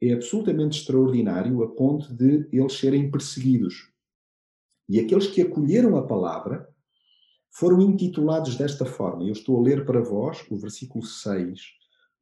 é 0.00 0.12
absolutamente 0.12 0.80
extraordinário 0.80 1.62
a 1.62 1.68
ponto 1.68 2.12
de 2.14 2.48
eles 2.52 2.72
serem 2.72 3.10
perseguidos. 3.10 3.91
E 4.88 5.00
aqueles 5.00 5.26
que 5.26 5.40
acolheram 5.40 5.96
a 5.96 6.06
palavra 6.06 6.68
foram 7.50 7.80
intitulados 7.80 8.56
desta 8.56 8.84
forma. 8.84 9.24
Eu 9.24 9.32
estou 9.32 9.58
a 9.58 9.62
ler 9.62 9.84
para 9.84 10.00
vós 10.00 10.44
o 10.50 10.56
versículo 10.56 11.04
6 11.04 11.60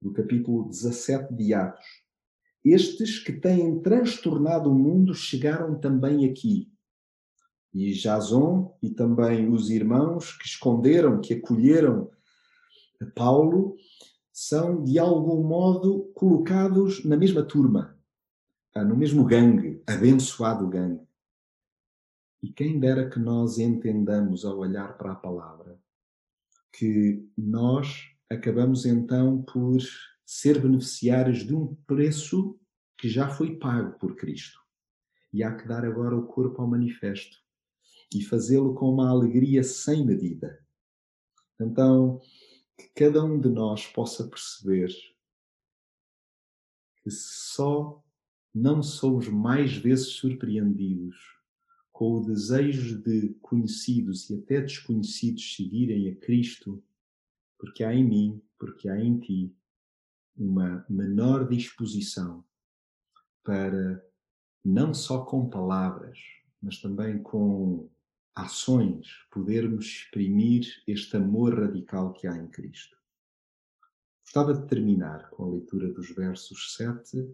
do 0.00 0.12
capítulo 0.12 0.68
17 0.68 1.34
de 1.34 1.54
Atos. 1.54 1.86
Estes 2.64 3.18
que 3.18 3.32
têm 3.32 3.80
transtornado 3.80 4.70
o 4.70 4.74
mundo 4.74 5.14
chegaram 5.14 5.78
também 5.78 6.28
aqui. 6.28 6.70
E 7.72 7.92
Jason 7.92 8.76
e 8.82 8.90
também 8.90 9.48
os 9.48 9.70
irmãos 9.70 10.36
que 10.36 10.46
esconderam, 10.46 11.20
que 11.20 11.34
acolheram 11.34 12.10
Paulo, 13.14 13.76
são 14.32 14.82
de 14.82 14.98
algum 14.98 15.42
modo 15.42 16.10
colocados 16.14 17.04
na 17.04 17.16
mesma 17.16 17.42
turma, 17.42 17.96
no 18.74 18.96
mesmo 18.96 19.24
gangue, 19.24 19.82
abençoado 19.86 20.68
gangue. 20.68 21.09
E 22.42 22.50
quem 22.50 22.80
dera 22.80 23.08
que 23.08 23.18
nós 23.18 23.58
entendamos 23.58 24.44
ao 24.44 24.58
olhar 24.58 24.96
para 24.96 25.12
a 25.12 25.16
palavra 25.16 25.78
que 26.72 27.28
nós 27.36 28.08
acabamos 28.30 28.86
então 28.86 29.42
por 29.42 29.78
ser 30.24 30.60
beneficiários 30.60 31.44
de 31.44 31.54
um 31.54 31.74
preço 31.86 32.58
que 32.96 33.08
já 33.08 33.28
foi 33.28 33.56
pago 33.56 33.98
por 33.98 34.14
Cristo. 34.14 34.58
E 35.32 35.42
há 35.42 35.54
que 35.54 35.66
dar 35.66 35.84
agora 35.84 36.16
o 36.16 36.26
corpo 36.26 36.62
ao 36.62 36.68
manifesto 36.68 37.36
e 38.14 38.22
fazê-lo 38.22 38.74
com 38.74 38.90
uma 38.92 39.10
alegria 39.10 39.62
sem 39.62 40.04
medida. 40.04 40.64
Então, 41.60 42.20
que 42.76 42.88
cada 42.94 43.22
um 43.24 43.38
de 43.38 43.48
nós 43.48 43.86
possa 43.86 44.26
perceber 44.26 44.88
que 47.02 47.10
só 47.10 48.02
não 48.54 48.82
somos 48.82 49.28
mais 49.28 49.76
vezes 49.76 50.08
surpreendidos 50.08 51.39
com 52.00 52.14
o 52.14 52.24
desejo 52.24 52.98
de 53.02 53.34
conhecidos 53.42 54.30
e 54.30 54.38
até 54.38 54.58
desconhecidos 54.62 55.54
seguirem 55.54 56.08
a 56.08 56.16
Cristo, 56.16 56.82
porque 57.58 57.84
há 57.84 57.94
em 57.94 58.02
mim, 58.02 58.42
porque 58.58 58.88
há 58.88 58.98
em 58.98 59.20
ti 59.20 59.54
uma 60.34 60.82
menor 60.88 61.46
disposição 61.46 62.42
para 63.44 64.02
não 64.64 64.94
só 64.94 65.26
com 65.26 65.50
palavras, 65.50 66.18
mas 66.62 66.80
também 66.80 67.22
com 67.22 67.90
ações 68.34 69.06
podermos 69.30 69.84
exprimir 69.84 70.82
este 70.86 71.18
amor 71.18 71.54
radical 71.54 72.14
que 72.14 72.26
há 72.26 72.34
em 72.34 72.48
Cristo. 72.48 72.96
Gostava 74.24 74.54
de 74.54 74.66
terminar 74.66 75.28
com 75.28 75.44
a 75.44 75.50
leitura 75.50 75.92
dos 75.92 76.08
versos 76.14 76.76
7 76.76 77.30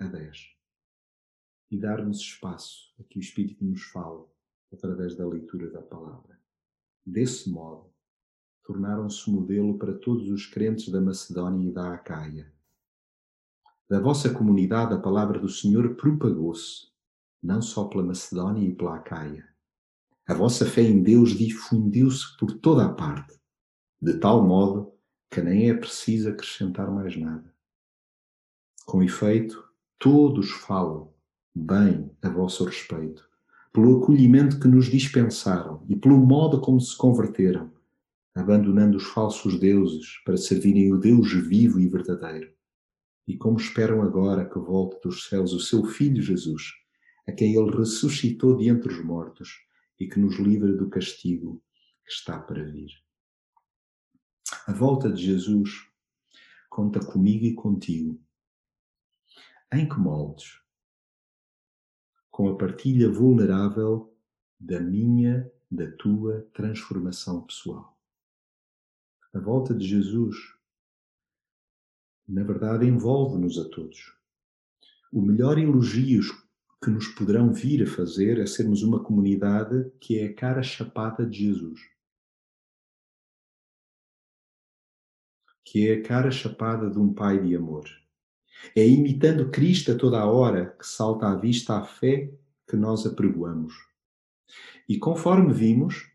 a 0.00 0.08
10 0.08 0.55
e 1.70 1.76
darmos 1.76 2.18
espaço 2.18 2.94
a 2.98 3.02
que 3.04 3.18
o 3.18 3.20
Espírito 3.20 3.64
nos 3.64 3.82
fale 3.84 4.24
através 4.72 5.16
da 5.16 5.26
leitura 5.26 5.70
da 5.70 5.82
palavra. 5.82 6.38
Desse 7.04 7.48
modo, 7.50 7.92
tornaram-se 8.64 9.30
modelo 9.30 9.78
para 9.78 9.94
todos 9.94 10.28
os 10.28 10.46
crentes 10.46 10.88
da 10.88 11.00
Macedónia 11.00 11.68
e 11.68 11.72
da 11.72 11.94
Acaia. 11.94 12.52
Da 13.88 14.00
vossa 14.00 14.32
comunidade, 14.32 14.94
a 14.94 14.98
palavra 14.98 15.38
do 15.38 15.48
Senhor 15.48 15.94
propagou-se, 15.94 16.88
não 17.40 17.62
só 17.62 17.84
pela 17.84 18.02
Macedónia 18.02 18.68
e 18.68 18.74
pela 18.74 18.96
Acaia. 18.96 19.48
A 20.26 20.34
vossa 20.34 20.66
fé 20.66 20.82
em 20.82 21.00
Deus 21.00 21.30
difundiu-se 21.30 22.36
por 22.36 22.52
toda 22.58 22.84
a 22.84 22.92
parte, 22.92 23.38
de 24.02 24.18
tal 24.18 24.44
modo 24.44 24.92
que 25.30 25.40
nem 25.40 25.70
é 25.70 25.74
preciso 25.74 26.28
acrescentar 26.28 26.90
mais 26.90 27.16
nada. 27.16 27.54
Com 28.84 29.02
efeito, 29.02 29.68
todos 29.98 30.50
falam 30.50 31.14
bem 31.58 32.10
a 32.20 32.28
vosso 32.28 32.64
respeito, 32.64 33.26
pelo 33.72 34.02
acolhimento 34.02 34.60
que 34.60 34.68
nos 34.68 34.90
dispensaram 34.90 35.82
e 35.88 35.96
pelo 35.96 36.18
modo 36.18 36.60
como 36.60 36.78
se 36.78 36.94
converteram, 36.94 37.72
abandonando 38.34 38.98
os 38.98 39.04
falsos 39.04 39.58
deuses 39.58 40.22
para 40.22 40.36
servirem 40.36 40.92
o 40.92 40.98
Deus 40.98 41.32
vivo 41.32 41.80
e 41.80 41.88
verdadeiro. 41.88 42.52
E 43.26 43.38
como 43.38 43.56
esperam 43.56 44.02
agora 44.02 44.44
que 44.44 44.58
volte 44.58 45.00
dos 45.02 45.24
céus 45.24 45.54
o 45.54 45.58
seu 45.58 45.86
Filho 45.86 46.22
Jesus, 46.22 46.74
a 47.26 47.32
quem 47.32 47.56
ele 47.56 47.74
ressuscitou 47.74 48.54
de 48.58 48.68
entre 48.68 48.92
os 48.92 49.02
mortos 49.02 49.48
e 49.98 50.06
que 50.06 50.20
nos 50.20 50.38
livra 50.38 50.74
do 50.74 50.90
castigo 50.90 51.62
que 52.04 52.12
está 52.12 52.38
para 52.38 52.62
vir. 52.62 52.90
A 54.66 54.72
volta 54.74 55.10
de 55.10 55.24
Jesus 55.24 55.70
conta 56.68 57.00
comigo 57.00 57.46
e 57.46 57.54
contigo. 57.54 58.20
Em 59.72 59.88
que 59.88 59.98
moldes? 59.98 60.65
Com 62.36 62.50
a 62.50 62.54
partilha 62.54 63.10
vulnerável 63.10 64.14
da 64.60 64.78
minha, 64.78 65.50
da 65.70 65.90
tua 65.92 66.46
transformação 66.52 67.40
pessoal. 67.46 67.98
A 69.32 69.40
volta 69.40 69.74
de 69.74 69.86
Jesus, 69.86 70.36
na 72.28 72.44
verdade, 72.44 72.84
envolve-nos 72.84 73.58
a 73.58 73.66
todos. 73.66 74.14
O 75.10 75.22
melhor 75.22 75.56
elogio 75.56 76.20
que 76.84 76.90
nos 76.90 77.08
poderão 77.08 77.54
vir 77.54 77.84
a 77.84 77.86
fazer 77.86 78.38
é 78.38 78.44
sermos 78.44 78.82
uma 78.82 79.02
comunidade 79.02 79.90
que 79.98 80.18
é 80.18 80.26
a 80.26 80.34
cara 80.34 80.62
chapada 80.62 81.24
de 81.24 81.38
Jesus. 81.38 81.80
Que 85.64 85.88
é 85.88 85.94
a 85.94 86.02
cara 86.02 86.30
chapada 86.30 86.90
de 86.90 86.98
um 86.98 87.14
pai 87.14 87.42
de 87.42 87.56
amor. 87.56 87.88
É 88.74 88.86
imitando 88.86 89.50
Cristo 89.50 89.92
a 89.92 89.94
toda 89.96 90.20
a 90.20 90.26
hora 90.26 90.76
que 90.78 90.86
salta 90.86 91.28
à 91.28 91.34
vista 91.34 91.78
a 91.78 91.84
fé 91.84 92.32
que 92.68 92.76
nós 92.76 93.06
apregoamos. 93.06 93.74
E 94.88 94.98
conforme 94.98 95.52
vimos, 95.52 96.10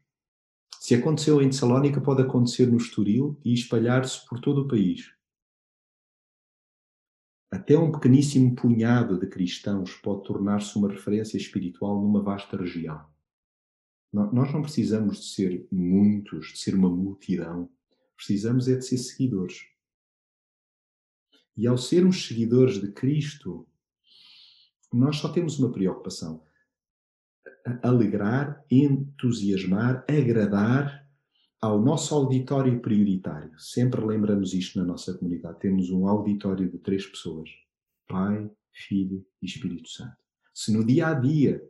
se 0.79 0.95
aconteceu 0.95 1.41
em 1.41 1.49
Tessalónica, 1.49 2.01
pode 2.01 2.21
acontecer 2.21 2.65
no 2.65 2.77
Estoril 2.77 3.39
e 3.45 3.53
espalhar-se 3.53 4.25
por 4.27 4.39
todo 4.39 4.61
o 4.61 4.67
país. 4.67 5.13
Até 7.51 7.77
um 7.77 7.91
pequeníssimo 7.91 8.55
punhado 8.55 9.19
de 9.19 9.27
cristãos 9.27 9.93
pode 9.95 10.23
tornar-se 10.23 10.77
uma 10.77 10.89
referência 10.89 11.37
espiritual 11.37 12.01
numa 12.01 12.23
vasta 12.23 12.57
região. 12.57 13.05
Nós 14.11 14.51
não 14.51 14.61
precisamos 14.61 15.19
de 15.19 15.25
ser 15.25 15.67
muitos, 15.71 16.53
de 16.53 16.59
ser 16.59 16.75
uma 16.75 16.89
multidão. 16.89 17.69
Precisamos 18.15 18.67
é 18.67 18.75
de 18.75 18.85
ser 18.85 18.97
seguidores. 18.97 19.70
E 21.55 21.67
ao 21.67 21.77
sermos 21.77 22.27
seguidores 22.27 22.79
de 22.79 22.91
Cristo, 22.91 23.67
nós 24.91 25.17
só 25.17 25.29
temos 25.29 25.59
uma 25.59 25.71
preocupação: 25.71 26.43
alegrar, 27.81 28.63
entusiasmar, 28.69 30.05
agradar 30.09 31.07
ao 31.61 31.79
nosso 31.79 32.15
auditório 32.15 32.79
prioritário. 32.81 33.57
Sempre 33.59 34.03
lembramos 34.03 34.53
isto 34.53 34.79
na 34.79 34.85
nossa 34.85 35.13
comunidade. 35.13 35.59
Temos 35.59 35.89
um 35.89 36.07
auditório 36.07 36.69
de 36.69 36.77
três 36.79 37.05
pessoas: 37.05 37.49
Pai, 38.07 38.49
Filho 38.71 39.25
e 39.41 39.45
Espírito 39.45 39.89
Santo. 39.89 40.17
Se 40.53 40.73
no 40.73 40.85
dia 40.85 41.07
a 41.07 41.13
dia 41.13 41.63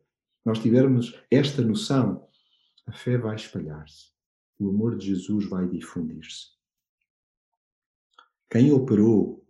nós 0.45 0.59
tivermos 0.59 1.19
esta 1.29 1.61
noção, 1.61 2.27
a 2.85 2.91
fé 2.91 3.17
vai 3.17 3.35
espalhar-se. 3.35 4.11
O 4.57 4.69
amor 4.69 4.97
de 4.97 5.07
Jesus 5.07 5.45
vai 5.47 5.67
difundir-se. 5.67 6.49
Quem 8.49 8.71
operou 8.71 9.40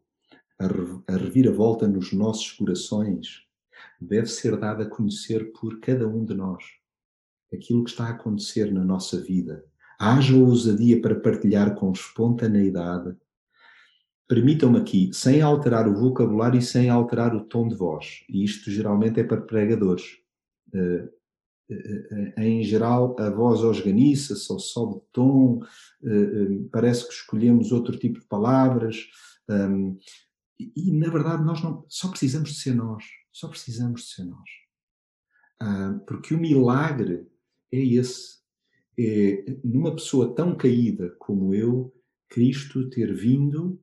a 1.07 1.17
reviravolta 1.17 1.87
nos 1.87 2.13
nossos 2.13 2.51
corações 2.51 3.45
deve 3.99 4.27
ser 4.27 4.57
dado 4.57 4.83
a 4.83 4.85
conhecer 4.85 5.51
por 5.53 5.79
cada 5.79 6.07
um 6.07 6.23
de 6.25 6.33
nós. 6.33 6.63
Aquilo 7.53 7.83
que 7.83 7.89
está 7.89 8.05
a 8.05 8.11
acontecer 8.11 8.71
na 8.71 8.83
nossa 8.83 9.19
vida, 9.19 9.65
Haja 10.03 10.35
ousadia 10.35 10.99
para 10.99 11.13
partilhar 11.13 11.75
com 11.75 11.91
espontaneidade. 11.91 13.15
Permitam-me 14.27 14.79
aqui, 14.79 15.11
sem 15.13 15.43
alterar 15.43 15.87
o 15.87 15.93
vocabulário 15.93 16.57
e 16.57 16.61
sem 16.63 16.89
alterar 16.89 17.35
o 17.35 17.45
tom 17.45 17.67
de 17.67 17.75
voz, 17.75 18.23
e 18.27 18.43
isto 18.43 18.71
geralmente 18.71 19.19
é 19.19 19.23
para 19.23 19.41
pregadores. 19.41 20.17
Uh, 20.73 21.07
em 22.35 22.63
geral, 22.63 23.15
a 23.19 23.29
voz 23.29 23.61
organiça-se 23.61 24.51
ou 24.51 24.59
sobe 24.59 24.95
de 24.95 25.01
tom, 25.13 25.61
parece 26.71 27.07
que 27.07 27.13
escolhemos 27.13 27.71
outro 27.71 27.95
tipo 27.95 28.19
de 28.19 28.25
palavras, 28.25 29.07
um, 29.47 29.97
e, 30.61 30.89
e, 30.89 30.91
na 30.91 31.09
verdade 31.09 31.43
nós 31.43 31.61
não, 31.63 31.85
só 31.87 32.09
precisamos 32.09 32.51
de 32.51 32.59
ser 32.59 32.75
nós, 32.75 33.03
só 33.31 33.47
precisamos 33.47 34.01
de 34.01 34.07
ser 34.07 34.23
nós. 34.25 34.49
Uh, 35.61 35.99
porque 36.05 36.33
o 36.33 36.39
milagre 36.39 37.27
é 37.71 37.79
esse, 37.79 38.41
é, 38.99 39.57
numa 39.63 39.93
pessoa 39.93 40.35
tão 40.35 40.55
caída 40.55 41.15
como 41.19 41.53
eu, 41.53 41.93
Cristo 42.29 42.89
ter 42.89 43.13
vindo 43.13 43.81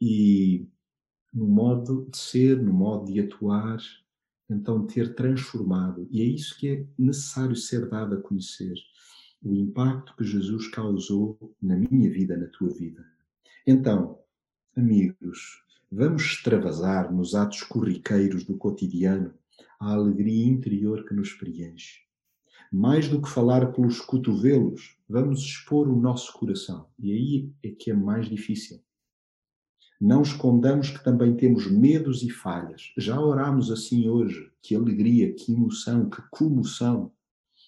e 0.00 0.68
no 1.32 1.46
modo 1.46 2.08
de 2.10 2.16
ser, 2.16 2.60
no 2.62 2.72
modo 2.72 3.12
de 3.12 3.20
atuar, 3.20 3.78
então 4.48 4.86
ter 4.86 5.14
transformado. 5.14 6.08
E 6.10 6.22
é 6.22 6.24
isso 6.24 6.56
que 6.58 6.68
é 6.68 6.86
necessário 6.98 7.56
ser 7.56 7.88
dado 7.88 8.14
a 8.14 8.20
conhecer. 8.20 8.74
O 9.42 9.54
impacto 9.54 10.14
que 10.16 10.24
Jesus 10.24 10.68
causou 10.68 11.54
na 11.60 11.76
minha 11.76 12.10
vida, 12.10 12.36
na 12.36 12.46
tua 12.46 12.70
vida. 12.70 13.04
Então, 13.66 14.18
amigos, 14.74 15.62
vamos 15.96 16.22
extravasar 16.22 17.12
nos 17.12 17.34
atos 17.34 17.62
corriqueiros 17.62 18.44
do 18.44 18.56
cotidiano 18.56 19.32
a 19.80 19.92
alegria 19.92 20.46
interior 20.46 21.06
que 21.06 21.14
nos 21.14 21.32
preenche 21.32 22.06
mais 22.72 23.08
do 23.08 23.20
que 23.22 23.28
falar 23.28 23.72
pelos 23.72 24.00
cotovelos, 24.00 24.96
vamos 25.08 25.40
expor 25.40 25.88
o 25.88 25.98
nosso 25.98 26.32
coração. 26.32 26.86
E 26.98 27.12
aí 27.12 27.52
é 27.62 27.70
que 27.70 27.90
é 27.90 27.94
mais 27.94 28.28
difícil. 28.28 28.80
Não 30.00 30.20
escondamos 30.22 30.90
que 30.90 31.02
também 31.02 31.34
temos 31.34 31.70
medos 31.70 32.22
e 32.22 32.28
falhas. 32.28 32.92
Já 32.98 33.18
oramos 33.18 33.70
assim 33.70 34.08
hoje. 34.08 34.52
Que 34.60 34.74
alegria, 34.74 35.32
que 35.32 35.52
emoção, 35.52 36.10
que 36.10 36.20
comoção. 36.30 37.12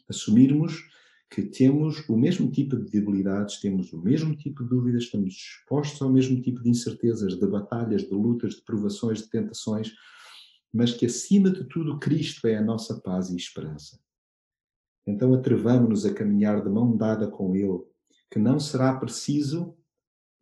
Assumirmos 0.08 0.90
que 1.30 1.42
temos 1.42 2.08
o 2.08 2.16
mesmo 2.16 2.50
tipo 2.50 2.76
de 2.76 2.90
debilidades, 2.90 3.60
temos 3.60 3.92
o 3.92 3.98
mesmo 3.98 4.34
tipo 4.34 4.62
de 4.62 4.70
dúvidas, 4.70 5.04
estamos 5.04 5.34
expostos 5.34 6.00
ao 6.00 6.10
mesmo 6.10 6.40
tipo 6.40 6.62
de 6.62 6.70
incertezas, 6.70 7.38
de 7.38 7.46
batalhas, 7.46 8.02
de 8.02 8.14
lutas, 8.14 8.54
de 8.54 8.62
provações, 8.62 9.18
de 9.18 9.28
tentações, 9.28 9.92
mas 10.72 10.92
que 10.92 11.06
acima 11.06 11.50
de 11.50 11.64
tudo 11.64 11.98
Cristo 11.98 12.46
é 12.46 12.56
a 12.56 12.62
nossa 12.62 13.00
paz 13.00 13.30
e 13.30 13.36
esperança. 13.36 14.00
Então 15.06 15.34
atrevamos-nos 15.34 16.04
a 16.06 16.12
caminhar 16.12 16.62
de 16.62 16.70
mão 16.70 16.96
dada 16.96 17.28
com 17.28 17.54
Ele, 17.54 17.82
que 18.30 18.38
não 18.38 18.58
será 18.58 18.94
preciso, 18.94 19.74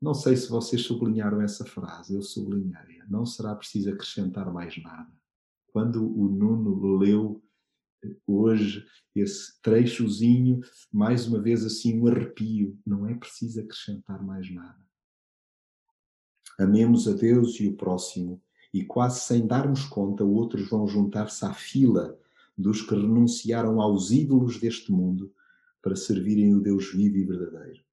não 0.01 0.14
sei 0.14 0.37
se 0.37 0.49
vocês 0.49 0.83
sublinharam 0.83 1.40
essa 1.40 1.64
frase, 1.64 2.14
eu 2.14 2.22
sublinhei, 2.22 3.01
não 3.09 3.25
será 3.25 3.55
preciso 3.55 3.90
acrescentar 3.90 4.53
mais 4.53 4.77
nada. 4.83 5.11
Quando 5.72 6.05
o 6.05 6.29
Nuno 6.29 6.96
leu 6.96 7.42
hoje 8.26 8.84
esse 9.14 9.60
trechozinho, 9.62 10.60
mais 10.92 11.26
uma 11.26 11.40
vez 11.40 11.64
assim 11.64 11.98
um 11.98 12.06
arrepio, 12.06 12.78
não 12.84 13.06
é 13.06 13.14
preciso 13.14 13.60
acrescentar 13.60 14.22
mais 14.22 14.52
nada. 14.52 14.78
Amemos 16.58 17.06
a 17.08 17.12
Deus 17.12 17.58
e 17.60 17.68
o 17.68 17.76
próximo, 17.76 18.42
e 18.72 18.84
quase 18.84 19.20
sem 19.20 19.46
darmos 19.46 19.84
conta, 19.84 20.24
outros 20.24 20.68
vão 20.68 20.86
juntar-se 20.86 21.44
à 21.44 21.52
fila 21.52 22.18
dos 22.56 22.82
que 22.82 22.94
renunciaram 22.94 23.80
aos 23.80 24.10
ídolos 24.10 24.58
deste 24.58 24.90
mundo 24.90 25.32
para 25.82 25.94
servirem 25.94 26.54
o 26.54 26.60
Deus 26.60 26.92
vivo 26.92 27.16
e 27.16 27.24
verdadeiro. 27.24 27.84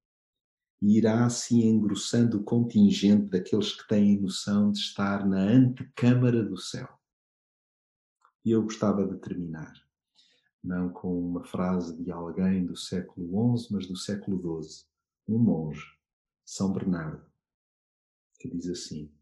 E 0.82 0.97
irá 0.97 1.26
assim 1.26 1.65
engrossando 1.65 2.38
o 2.38 2.43
contingente 2.43 3.28
daqueles 3.30 3.73
que 3.73 3.88
têm 3.88 4.19
noção 4.19 4.71
de 4.71 4.80
estar 4.80 5.28
na 5.28 5.39
antecâmara 5.39 6.43
do 6.43 6.58
céu. 6.58 6.89
E 8.43 8.52
eu 8.52 8.63
gostava 8.63 9.06
de 9.06 9.17
terminar, 9.19 9.73
não 10.63 10.89
com 10.89 11.19
uma 11.19 11.43
frase 11.43 12.02
de 12.02 12.12
alguém 12.12 12.65
do 12.65 12.76
século 12.76 13.58
XI, 13.58 13.73
mas 13.73 13.88
do 13.88 13.97
século 13.97 14.62
XII, 14.63 14.86
um 15.28 15.38
monge, 15.38 15.86
São 16.45 16.71
Bernardo, 16.71 17.26
que 18.39 18.49
diz 18.49 18.67
assim: 18.67 19.13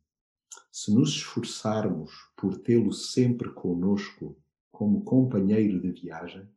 Se 0.72 0.94
nos 0.94 1.10
esforçarmos 1.10 2.12
por 2.36 2.60
tê-lo 2.60 2.94
sempre 2.94 3.52
conosco 3.52 4.40
como 4.72 5.04
companheiro 5.04 5.80
de 5.80 5.92
viagem? 5.92 6.48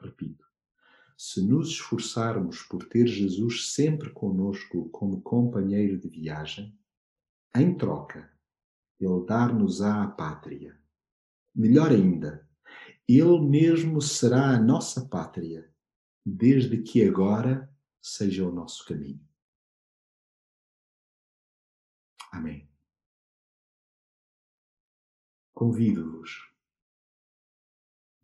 Repito, 0.00 0.44
se 1.16 1.40
nos 1.46 1.68
esforçarmos 1.68 2.62
por 2.62 2.84
ter 2.88 3.06
Jesus 3.06 3.72
sempre 3.72 4.10
conosco 4.10 4.88
como 4.90 5.22
companheiro 5.22 5.98
de 5.98 6.08
viagem, 6.08 6.76
em 7.54 7.76
troca, 7.76 8.32
Ele 8.98 9.24
dar-nos-á 9.24 10.02
a 10.02 10.08
pátria. 10.08 10.76
Melhor 11.54 11.92
ainda, 11.92 12.48
Ele 13.08 13.40
mesmo 13.40 14.00
será 14.00 14.54
a 14.54 14.60
nossa 14.60 15.06
pátria, 15.06 15.70
desde 16.24 16.82
que 16.82 17.02
agora 17.02 17.70
seja 18.00 18.46
o 18.46 18.52
nosso 18.52 18.84
caminho. 18.86 19.20
Amém. 22.32 22.68
Convido-vos 25.52 26.54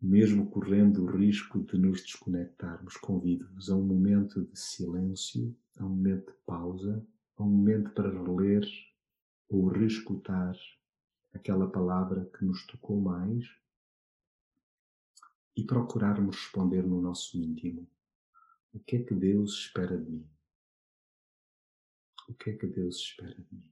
mesmo 0.01 0.49
correndo 0.49 1.03
o 1.03 1.15
risco 1.15 1.59
de 1.59 1.77
nos 1.77 2.01
desconectarmos, 2.01 2.97
convido-vos 2.97 3.69
a 3.69 3.75
um 3.75 3.83
momento 3.83 4.43
de 4.43 4.59
silêncio, 4.59 5.55
a 5.77 5.85
um 5.85 5.89
momento 5.89 6.31
de 6.31 6.37
pausa, 6.43 7.05
a 7.37 7.43
um 7.43 7.49
momento 7.49 7.91
para 7.91 8.09
reler 8.09 8.67
ou 9.47 9.67
reescutar 9.67 10.55
aquela 11.35 11.69
palavra 11.69 12.25
que 12.35 12.43
nos 12.43 12.65
tocou 12.65 12.99
mais 12.99 13.45
e 15.55 15.63
procurarmos 15.63 16.35
responder 16.35 16.83
no 16.83 17.01
nosso 17.01 17.37
íntimo: 17.37 17.89
o 18.73 18.79
que 18.79 18.97
é 18.97 19.03
que 19.03 19.13
Deus 19.13 19.53
espera 19.53 19.97
de 19.97 20.09
mim? 20.09 20.29
O 22.27 22.33
que 22.33 22.51
é 22.51 22.53
que 22.55 22.67
Deus 22.67 22.97
espera 22.97 23.35
de 23.35 23.55
mim? 23.55 23.69